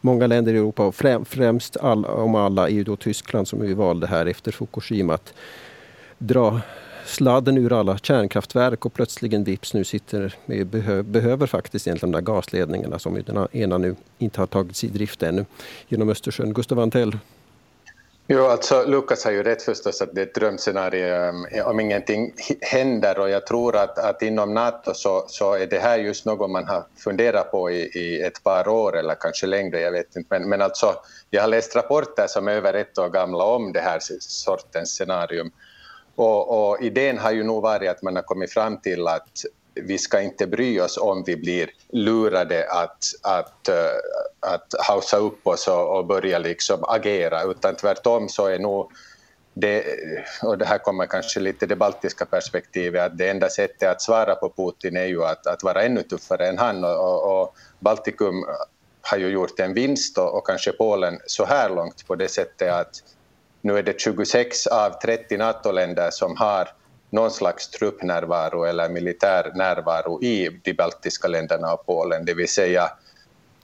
många 0.00 0.26
länder 0.26 0.54
i 0.54 0.56
Europa 0.56 0.86
och 0.86 0.94
främst 1.26 1.76
all, 1.76 2.04
om 2.04 2.34
alla 2.34 2.68
är 2.68 2.72
ju 2.72 2.84
då 2.84 2.96
Tyskland 2.96 3.48
som 3.48 3.60
vi 3.60 3.74
valde 3.74 4.06
här 4.06 4.26
efter 4.26 4.52
Fukushima 4.52 5.14
att 5.14 5.34
dra 6.18 6.60
sladden 7.06 7.58
ur 7.58 7.72
alla 7.72 7.98
kärnkraftverk 7.98 8.86
och 8.86 8.94
plötsligen 8.94 9.44
vips 9.44 9.74
nu 9.74 9.84
sitter 9.84 10.34
med, 10.46 10.66
behö, 10.66 11.02
behöver 11.02 11.46
faktiskt 11.46 11.86
egentligen 11.86 12.12
de 12.12 12.18
där 12.18 12.32
gasledningarna 12.32 12.98
som 12.98 13.22
den 13.26 13.48
ena 13.52 13.78
nu 13.78 13.96
inte 14.18 14.40
har 14.40 14.46
tagits 14.46 14.84
i 14.84 14.88
drift 14.88 15.22
ännu 15.22 15.44
genom 15.88 16.08
Östersjön. 16.08 16.52
Gustav 16.52 16.78
Antell, 16.78 17.18
Jo, 18.34 18.46
alltså 18.46 18.84
Lukas 18.86 19.24
har 19.24 19.32
ju 19.32 19.42
rätt 19.42 19.62
förstås 19.62 20.02
att 20.02 20.14
det 20.14 20.20
är 20.20 20.26
ett 20.26 20.34
drömscenario 20.34 21.28
um, 21.28 21.46
om 21.64 21.80
ingenting 21.80 22.34
händer 22.60 23.18
och 23.18 23.30
jag 23.30 23.46
tror 23.46 23.76
att, 23.76 23.98
att 23.98 24.22
inom 24.22 24.54
NATO 24.54 24.94
så, 24.94 25.24
så 25.28 25.54
är 25.54 25.66
det 25.66 25.78
här 25.78 25.98
just 25.98 26.26
något 26.26 26.50
man 26.50 26.64
har 26.64 26.84
funderat 26.96 27.50
på 27.50 27.70
i, 27.70 27.80
i 27.80 28.22
ett 28.22 28.42
par 28.42 28.68
år 28.68 28.96
eller 28.96 29.14
kanske 29.14 29.46
längre, 29.46 29.80
jag 29.80 29.92
vet 29.92 30.16
inte. 30.16 30.26
Men, 30.30 30.48
men 30.48 30.62
alltså, 30.62 30.94
jag 31.30 31.42
har 31.42 31.48
läst 31.48 31.76
rapporter 31.76 32.26
som 32.26 32.48
är 32.48 32.52
över 32.52 32.74
ett 32.74 32.98
år 32.98 33.08
gamla 33.08 33.44
om 33.44 33.72
det 33.72 33.80
här 33.80 33.98
sortens 34.20 34.90
scenarium. 34.90 35.50
Och, 36.14 36.70
och 36.70 36.82
idén 36.82 37.18
har 37.18 37.30
ju 37.30 37.42
nog 37.42 37.62
varit 37.62 37.90
att 37.90 38.02
man 38.02 38.16
har 38.16 38.22
kommit 38.22 38.52
fram 38.52 38.80
till 38.80 39.08
att 39.08 39.44
vi 39.74 39.98
ska 39.98 40.20
inte 40.20 40.46
bry 40.46 40.80
oss 40.80 40.98
om 40.98 41.24
vi 41.26 41.36
blir 41.36 41.70
lurade 41.92 42.70
att, 42.70 43.04
att, 43.22 43.68
eh, 43.68 43.74
att 44.40 44.74
hausa 44.78 45.16
upp 45.16 45.46
oss 45.46 45.68
och, 45.68 45.96
och 45.96 46.06
börja 46.06 46.38
liksom 46.38 46.84
agera, 46.84 47.42
utan 47.42 47.76
tvärtom 47.76 48.28
så 48.28 48.46
är 48.46 48.58
nog 48.58 48.90
det, 49.54 49.84
och 50.42 50.58
det 50.58 50.64
här 50.64 50.78
kommer 50.78 51.06
kanske 51.06 51.40
lite 51.40 51.66
det 51.66 51.76
baltiska 51.76 52.24
perspektivet, 52.24 53.02
att 53.02 53.18
det 53.18 53.30
enda 53.30 53.48
sättet 53.48 53.88
att 53.88 54.02
svara 54.02 54.34
på 54.34 54.52
Putin 54.56 54.96
är 54.96 55.06
ju 55.06 55.24
att, 55.24 55.46
att 55.46 55.62
vara 55.62 55.82
ännu 55.82 56.02
tuffare 56.02 56.48
än 56.48 56.58
han. 56.58 56.84
Och, 56.84 57.40
och 57.40 57.56
Baltikum 57.80 58.44
har 59.02 59.18
ju 59.18 59.28
gjort 59.28 59.60
en 59.60 59.74
vinst 59.74 60.18
och, 60.18 60.36
och, 60.36 60.46
kanske 60.46 60.72
Polen 60.72 61.18
så 61.26 61.44
här 61.44 61.70
långt 61.70 62.06
på 62.06 62.14
det 62.14 62.28
sättet 62.28 62.72
att 62.72 63.02
nu 63.60 63.78
är 63.78 63.82
det 63.82 64.00
26 64.00 64.66
av 64.66 64.90
30 64.90 65.36
NATO-länder 65.36 66.10
som 66.10 66.36
har 66.36 66.68
någon 67.12 67.30
slags 67.30 67.68
truppnärvaro 67.68 68.64
eller 68.64 68.88
militär 68.88 69.52
närvaro 69.54 70.22
i 70.22 70.60
de 70.62 70.72
baltiska 70.72 71.28
länderna 71.28 71.74
och 71.74 71.86
Polen, 71.86 72.24
det 72.24 72.34
vill 72.34 72.48
säga 72.48 72.84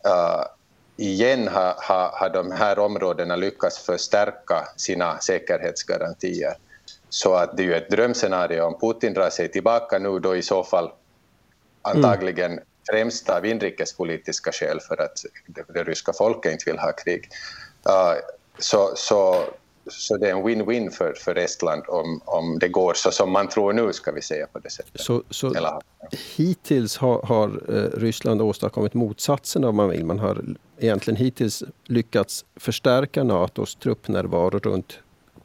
uh, 0.07 0.45
igen 0.97 1.49
har, 1.49 1.75
har, 1.79 2.11
har 2.13 2.31
de 2.31 2.53
här 2.53 2.79
områdena 2.79 3.37
lyckats 3.37 3.79
förstärka 3.79 4.69
sina 4.77 5.19
säkerhetsgarantier. 5.19 6.55
Så 7.09 7.35
att 7.35 7.57
det 7.57 7.63
är 7.63 7.67
ju 7.67 7.75
ett 7.75 7.91
drömscenario 7.91 8.63
om 8.63 8.79
Putin 8.81 9.15
drar 9.15 9.31
sig 9.31 9.49
tillbaka 9.49 9.99
nu 9.99 10.19
då 10.19 10.37
i 10.37 10.43
så 10.43 10.65
fall 10.65 10.91
antagligen 11.83 12.53
mm. 12.53 12.65
främst 12.91 13.31
av 13.31 13.47
inrikespolitiska 13.47 14.53
skäl 14.53 14.81
för 14.81 15.01
att 15.03 15.25
det, 15.47 15.65
det 15.75 15.85
ryska 15.85 16.13
folket 16.13 16.53
inte 16.53 16.71
vill 16.71 16.79
ha 16.79 16.93
krig. 16.93 17.29
Uh, 17.89 18.15
så, 18.59 18.93
så, 18.97 19.45
så 19.91 20.17
det 20.17 20.29
är 20.29 20.31
en 20.31 20.45
win-win 20.45 20.91
för, 20.91 21.13
för 21.13 21.35
Estland 21.35 21.83
om, 21.89 22.21
om 22.25 22.59
det 22.59 22.69
går 22.69 22.95
så 22.95 23.11
som 23.11 23.33
man 23.33 23.49
tror 23.49 23.73
nu, 23.73 23.93
ska 23.93 24.13
vi 24.13 24.23
säga 24.23 24.47
på 24.47 24.59
det 24.59 24.71
sättet. 24.71 25.01
Så, 25.01 25.23
så 25.31 25.55
Eller, 25.55 25.81
hittills 26.37 26.97
har, 26.97 27.23
har 27.23 27.49
eh, 27.69 28.01
Ryssland 28.01 28.43
åstadkommit 28.43 28.95
motsatsen 28.95 29.65
om 29.65 29.77
man 29.77 29.89
vill. 29.89 30.05
Man 30.05 30.19
har 30.19 30.45
egentligen 30.79 31.17
hittills 31.17 31.63
lyckats 31.85 32.45
förstärka 32.57 33.25
Natos 33.25 33.77
truppnärvaro 33.77 34.59
runt 34.59 34.99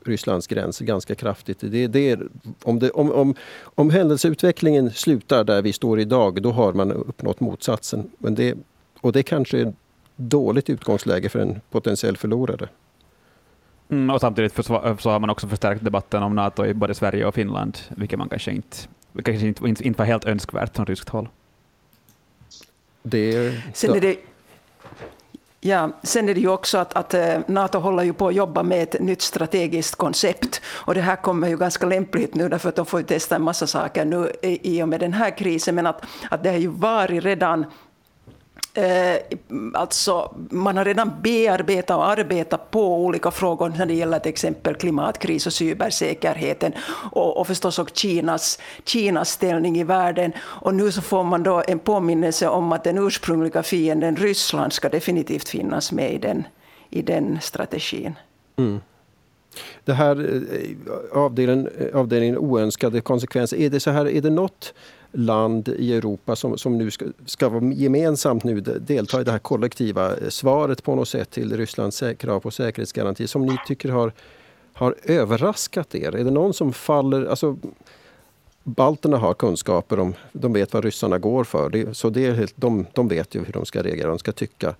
Rysslands 0.05 0.47
gränser 0.47 0.85
ganska 0.85 1.15
kraftigt. 1.15 1.57
Det, 1.59 1.87
det 1.87 2.11
är, 2.11 2.27
om, 2.63 2.79
det, 2.79 2.91
om, 2.91 3.11
om, 3.11 3.35
om 3.63 3.89
händelseutvecklingen 3.89 4.91
slutar 4.91 5.43
där 5.43 5.61
vi 5.61 5.73
står 5.73 5.99
idag, 5.99 6.41
då 6.41 6.51
har 6.51 6.73
man 6.73 6.91
uppnått 6.91 7.39
motsatsen. 7.39 8.11
Men 8.17 8.35
det, 8.35 8.57
och 9.01 9.11
det 9.11 9.23
kanske 9.23 9.59
är 9.59 9.65
ett 9.65 9.75
dåligt 10.15 10.69
utgångsläge 10.69 11.29
för 11.29 11.39
en 11.39 11.61
potentiell 11.71 12.17
förlorare. 12.17 12.69
Mm, 13.93 14.09
och 14.09 14.21
samtidigt 14.21 14.65
så 14.65 15.09
har 15.09 15.19
man 15.19 15.29
också 15.29 15.47
förstärkt 15.47 15.83
debatten 15.83 16.23
om 16.23 16.35
Nato 16.35 16.65
i 16.65 16.73
både 16.73 16.93
Sverige 16.93 17.25
och 17.25 17.35
Finland, 17.35 17.77
vilket 17.89 18.19
man 18.19 18.29
kanske 18.29 18.51
inte, 18.51 18.77
kanske 19.23 19.47
inte, 19.47 19.87
inte 19.87 19.97
var 19.97 20.05
helt 20.05 20.25
önskvärt 20.25 20.75
från 20.75 20.85
ryskt 20.85 21.09
håll. 21.09 21.29
Det, 23.03 23.53
Sen 23.73 23.95
är 23.95 24.01
det 24.01 24.17
Ja, 25.65 25.89
sen 26.03 26.29
är 26.29 26.33
det 26.33 26.39
ju 26.39 26.49
också 26.49 26.77
att, 26.77 26.93
att 26.93 27.13
eh, 27.13 27.39
Nato 27.47 27.79
håller 27.79 28.03
ju 28.03 28.13
på 28.13 28.27
att 28.27 28.35
jobba 28.35 28.63
med 28.63 28.83
ett 28.83 29.01
nytt 29.01 29.21
strategiskt 29.21 29.95
koncept. 29.95 30.61
Och 30.65 30.93
det 30.93 31.01
här 31.01 31.15
kommer 31.15 31.47
ju 31.47 31.57
ganska 31.57 31.85
lämpligt 31.85 32.35
nu, 32.35 32.49
därför 32.49 32.69
att 32.69 32.75
de 32.75 32.85
får 32.85 32.99
ju 32.99 33.05
testa 33.05 33.35
en 33.35 33.41
massa 33.41 33.67
saker 33.67 34.05
nu 34.05 34.31
i 34.41 34.83
och 34.83 34.89
med 34.89 34.99
den 34.99 35.13
här 35.13 35.37
krisen. 35.37 35.75
Men 35.75 35.87
att, 35.87 36.05
att 36.29 36.43
det 36.43 36.49
har 36.49 36.57
ju 36.57 36.67
varit 36.67 37.23
redan 37.23 37.65
Eh, 38.75 39.17
alltså, 39.73 40.35
man 40.49 40.77
har 40.77 40.85
redan 40.85 41.11
bearbetat 41.21 41.97
och 41.97 42.07
arbetat 42.07 42.71
på 42.71 42.97
olika 42.97 43.31
frågor 43.31 43.73
när 43.77 43.85
det 43.85 43.93
gäller 43.93 44.19
till 44.19 44.29
exempel 44.29 44.75
klimatkris 44.75 45.47
och 45.47 45.53
cybersäkerheten 45.53 46.73
och, 47.11 47.37
och 47.37 47.47
förstås 47.47 47.79
också 47.79 47.95
Kinas, 47.95 48.59
Kinas 48.85 49.29
ställning 49.29 49.77
i 49.77 49.83
världen. 49.83 50.31
Och 50.39 50.75
nu 50.75 50.91
så 50.91 51.01
får 51.01 51.23
man 51.23 51.43
då 51.43 51.63
en 51.67 51.79
påminnelse 51.79 52.47
om 52.47 52.71
att 52.71 52.83
den 52.83 52.97
ursprungliga 52.97 53.63
fienden 53.63 54.15
Ryssland 54.15 54.73
ska 54.73 54.89
definitivt 54.89 55.49
finnas 55.49 55.91
med 55.91 56.13
i 56.13 56.17
den, 56.17 56.43
i 56.89 57.01
den 57.01 57.39
strategin. 57.41 58.15
Mm. 58.55 58.79
Det 59.85 59.93
här 59.93 60.15
eh, 60.19 61.17
avdelningen, 61.23 61.69
eh, 61.77 61.99
avdelningen 61.99 62.37
oönskade 62.37 63.01
konsekvenser, 63.01 63.57
är 63.57 63.69
det 63.69 63.79
så 63.79 63.91
här, 63.91 64.07
är 64.07 64.21
det 64.21 64.29
något 64.29 64.73
land 65.13 65.67
i 65.67 65.93
Europa 65.93 66.35
som, 66.35 66.57
som 66.57 66.77
nu 66.77 66.91
ska, 66.91 67.05
ska 67.25 67.61
gemensamt 67.73 68.43
nu 68.43 68.61
delta 68.61 69.21
i 69.21 69.23
det 69.23 69.31
här 69.31 69.39
kollektiva 69.39 70.17
eh, 70.17 70.29
svaret 70.29 70.83
på 70.83 70.95
något 70.95 71.09
sätt 71.09 71.31
till 71.31 71.57
Rysslands 71.57 72.03
krav 72.17 72.39
på 72.39 72.51
säkerhetsgaranti 72.51 73.27
som 73.27 73.45
ni 73.45 73.57
tycker 73.67 73.89
har, 73.89 74.13
har 74.73 74.95
överraskat 75.03 75.95
er? 75.95 76.15
Är 76.15 76.23
det 76.23 76.31
någon 76.31 76.53
som 76.53 76.73
faller... 76.73 77.25
Alltså, 77.25 77.57
balterna 78.63 79.17
har 79.17 79.33
kunskaper 79.33 79.99
om, 79.99 80.13
de 80.31 80.53
vet 80.53 80.73
vad 80.73 80.83
ryssarna 80.83 81.19
går 81.19 81.43
för. 81.43 81.69
Det, 81.69 81.97
så 81.97 82.09
det 82.09 82.25
är 82.25 82.33
helt, 82.33 82.53
de, 82.55 82.85
de 82.93 83.07
vet 83.07 83.35
ju 83.35 83.43
hur 83.43 83.53
de 83.53 83.65
ska 83.65 83.83
reagera, 83.83 84.07
de 84.07 84.19
ska 84.19 84.31
tycka. 84.31 84.75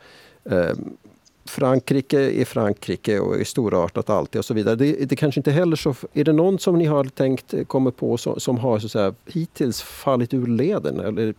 Ehm, 0.46 0.98
Frankrike 1.46 2.20
är 2.20 2.46
Frankrike 2.46 3.20
och 3.20 3.40
är 3.40 3.44
storartat 3.44 4.10
alltid 4.10 4.40
och 4.40 4.46
så 4.46 4.54
vidare. 4.54 4.76
Det, 4.76 5.10
det 5.10 5.16
kanske 5.16 5.40
inte 5.40 5.52
heller 5.52 5.76
så... 5.76 5.96
Är 6.14 6.24
det 6.24 6.34
någon 6.34 6.60
som 6.60 6.78
ni 6.78 6.86
har 6.86 7.04
tänkt 7.04 7.54
eh, 7.54 7.64
kommer 7.64 7.92
på 7.92 8.18
som, 8.18 8.40
som 8.40 8.58
har 8.58 8.80
så 8.80 8.86
att 8.86 8.92
säga, 8.92 9.14
hittills 9.26 9.82
fallit 9.82 10.34
ur 10.34 10.48
leden 10.48 11.00
eller 11.00 11.34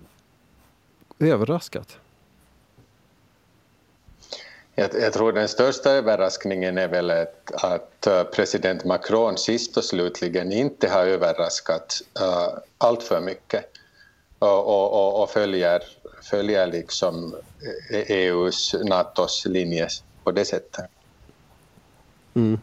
överraskat? 1.18 1.98
Jag, 4.74 4.90
jag, 4.94 5.12
tror 5.12 5.32
den 5.32 5.48
största 5.48 5.90
överraskningen 5.90 6.78
är 6.78 6.88
väl 6.88 7.10
att, 7.10 7.52
att 7.54 8.06
eh, 8.06 8.22
president 8.22 8.84
Macron 8.84 9.36
sist 9.36 9.76
och 9.76 9.84
slutligen 9.84 10.52
inte 10.52 10.88
har 10.88 11.06
överraskat 11.06 12.02
uh, 12.20 12.58
allt 12.78 13.02
för 13.02 13.20
mycket 13.20 13.73
och, 14.50 14.92
och, 14.92 15.22
och, 15.22 15.30
följer, 15.30 15.82
följer 16.30 16.66
liksom 16.66 17.34
e- 17.92 17.96
e 17.98 18.04
EUs, 18.14 18.74
Natos 18.84 19.46
linje 19.46 19.88
på 20.24 20.32
det 20.32 20.44
sättet. 20.44 20.84
Mm. 22.36 22.60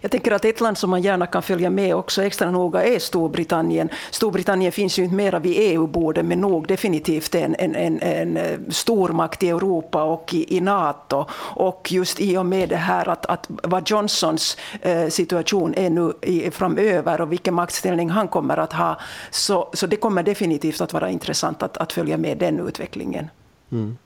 Jag 0.00 0.10
tänker 0.10 0.32
att 0.32 0.44
ett 0.44 0.60
land 0.60 0.78
som 0.78 0.90
man 0.90 1.02
gärna 1.02 1.26
kan 1.26 1.42
följa 1.42 1.70
med 1.70 1.94
också 1.94 2.22
extra 2.22 2.50
noga 2.50 2.84
är 2.84 2.98
Storbritannien. 2.98 3.88
Storbritannien 4.10 4.72
finns 4.72 4.98
ju 4.98 5.04
inte 5.04 5.14
mera 5.14 5.38
vid 5.38 5.54
EU-bordet, 5.56 6.24
men 6.24 6.40
nog 6.40 6.66
definitivt 6.66 7.34
en, 7.34 7.56
en, 7.58 7.74
en, 7.74 8.02
en 8.02 8.36
eh, 8.36 8.58
stormakt 8.68 9.42
i 9.42 9.48
Europa 9.48 10.02
och 10.02 10.34
i, 10.34 10.56
i, 10.56 10.60
NATO. 10.60 11.24
Och 11.56 11.92
just 11.92 12.20
i 12.20 12.36
och 12.36 12.46
med 12.46 12.68
det 12.68 12.76
här 12.76 13.08
att, 13.08 13.26
att 13.26 13.46
vad 13.48 13.90
Johnsons 13.90 14.56
eh, 14.82 15.08
situation 15.08 15.74
är 15.74 15.90
nu 15.90 16.12
i, 16.22 16.50
framöver 16.50 17.20
och 17.20 17.32
vilken 17.32 17.54
maktställning 17.54 18.10
han 18.10 18.28
kommer 18.28 18.56
att 18.56 18.72
ha, 18.72 19.00
så, 19.30 19.70
så 19.72 19.86
det 19.86 19.96
kommer 19.96 20.22
definitivt 20.22 20.80
att 20.80 20.92
vara 20.92 21.10
intressant 21.10 21.62
att, 21.62 21.76
att 21.76 21.92
följa 21.92 22.16
med 22.16 22.38
den 22.38 22.68
utvecklingen. 22.68 23.30
Mm. 23.72 23.96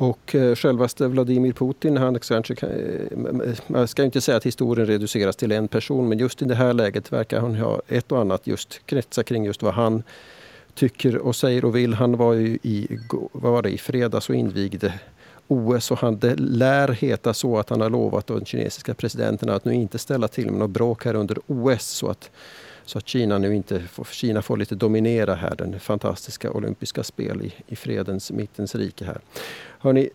Och 0.00 0.34
eh, 0.34 0.54
självaste 0.54 1.08
Vladimir 1.08 1.52
Putin, 1.52 1.96
han 1.96 2.18
kanske, 2.18 2.54
eh, 2.66 3.58
man 3.66 3.88
ska 3.88 4.04
inte 4.04 4.20
säga 4.20 4.36
att 4.36 4.46
historien 4.46 4.86
reduceras 4.86 5.36
till 5.36 5.52
en 5.52 5.68
person, 5.68 6.08
men 6.08 6.18
just 6.18 6.42
i 6.42 6.44
det 6.44 6.54
här 6.54 6.72
läget 6.72 7.12
verkar 7.12 7.40
han 7.40 7.54
ha 7.54 7.80
ett 7.88 8.12
och 8.12 8.20
annat 8.20 8.46
just 8.46 8.86
kretsa 8.86 9.22
kring 9.22 9.44
just 9.44 9.62
vad 9.62 9.74
han 9.74 10.02
tycker 10.74 11.18
och 11.18 11.36
säger 11.36 11.64
och 11.64 11.76
vill. 11.76 11.94
Han 11.94 12.16
var 12.16 12.32
ju 12.32 12.58
i, 12.62 12.98
vad 13.32 13.52
var 13.52 13.62
det, 13.62 13.70
i 13.70 13.78
fredags 13.78 14.28
och 14.28 14.34
invigde 14.34 14.94
OS 15.48 15.90
och 15.90 15.98
han, 15.98 16.18
det 16.18 16.36
lär 16.36 16.88
heta 16.88 17.34
så 17.34 17.58
att 17.58 17.70
han 17.70 17.80
har 17.80 17.90
lovat 17.90 18.26
den 18.26 18.44
kinesiska 18.44 18.94
presidenten 18.94 19.48
att 19.48 19.64
nu 19.64 19.74
inte 19.74 19.98
ställa 19.98 20.28
till 20.28 20.50
med 20.50 20.58
något 20.58 20.70
bråk 20.70 21.04
här 21.04 21.14
under 21.14 21.38
OS 21.46 21.86
så 21.86 22.08
att 22.08 22.30
så 22.90 22.98
att 22.98 23.08
Kina 23.08 23.38
nu 23.38 23.54
inte 23.54 23.80
får, 23.80 24.04
Kina 24.04 24.42
får 24.42 24.56
lite 24.56 24.74
dominera 24.74 25.34
här, 25.34 25.54
den 25.56 25.80
fantastiska 25.80 26.50
olympiska 26.50 27.02
spel 27.02 27.42
i, 27.42 27.52
i 27.66 27.76
fredens, 27.76 28.30
mittens 28.30 28.74
rike 28.74 29.04
här. 29.04 29.20
Hörrni, 29.78 30.10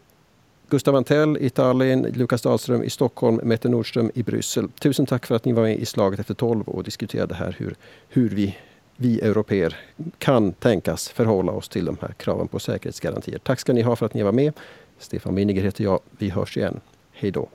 Gustav 0.70 0.96
Antell 0.96 1.38
i 1.38 1.50
Tallinn, 1.50 2.02
Lukas 2.14 2.42
Dahlström 2.42 2.84
i 2.84 2.90
Stockholm, 2.90 3.40
Mette 3.44 3.70
Nordström 3.70 4.12
i 4.14 4.24
Bryssel. 4.24 4.70
Tusen 4.70 5.06
tack 5.06 5.26
för 5.26 5.36
att 5.36 5.46
ni 5.46 5.54
var 5.54 5.64
med 5.64 5.80
i 5.80 5.86
Slaget 5.86 6.20
efter 6.20 6.34
tolv 6.34 6.70
och 6.70 6.84
diskuterade 6.84 7.36
här 7.36 7.56
hur, 7.60 7.76
hur 8.10 8.30
vi, 8.30 8.58
vi 8.98 9.20
europeer 9.22 9.78
kan 10.18 10.54
tänkas 10.54 11.10
förhålla 11.10 11.52
oss 11.52 11.70
till 11.70 11.86
de 11.86 11.98
här 12.02 12.14
kraven 12.18 12.48
på 12.48 12.60
säkerhetsgarantier. 12.60 13.40
Tack 13.40 13.60
ska 13.60 13.74
ni 13.74 13.82
ha 13.82 13.96
för 13.96 14.06
att 14.06 14.14
ni 14.14 14.24
var 14.24 14.32
med. 14.32 14.54
Stefan 15.00 15.36
Winiger 15.36 15.64
heter 15.64 15.84
jag. 15.84 16.00
Vi 16.18 16.30
hörs 16.30 16.58
igen. 16.58 16.80
Hej 17.12 17.32
då. 17.32 17.50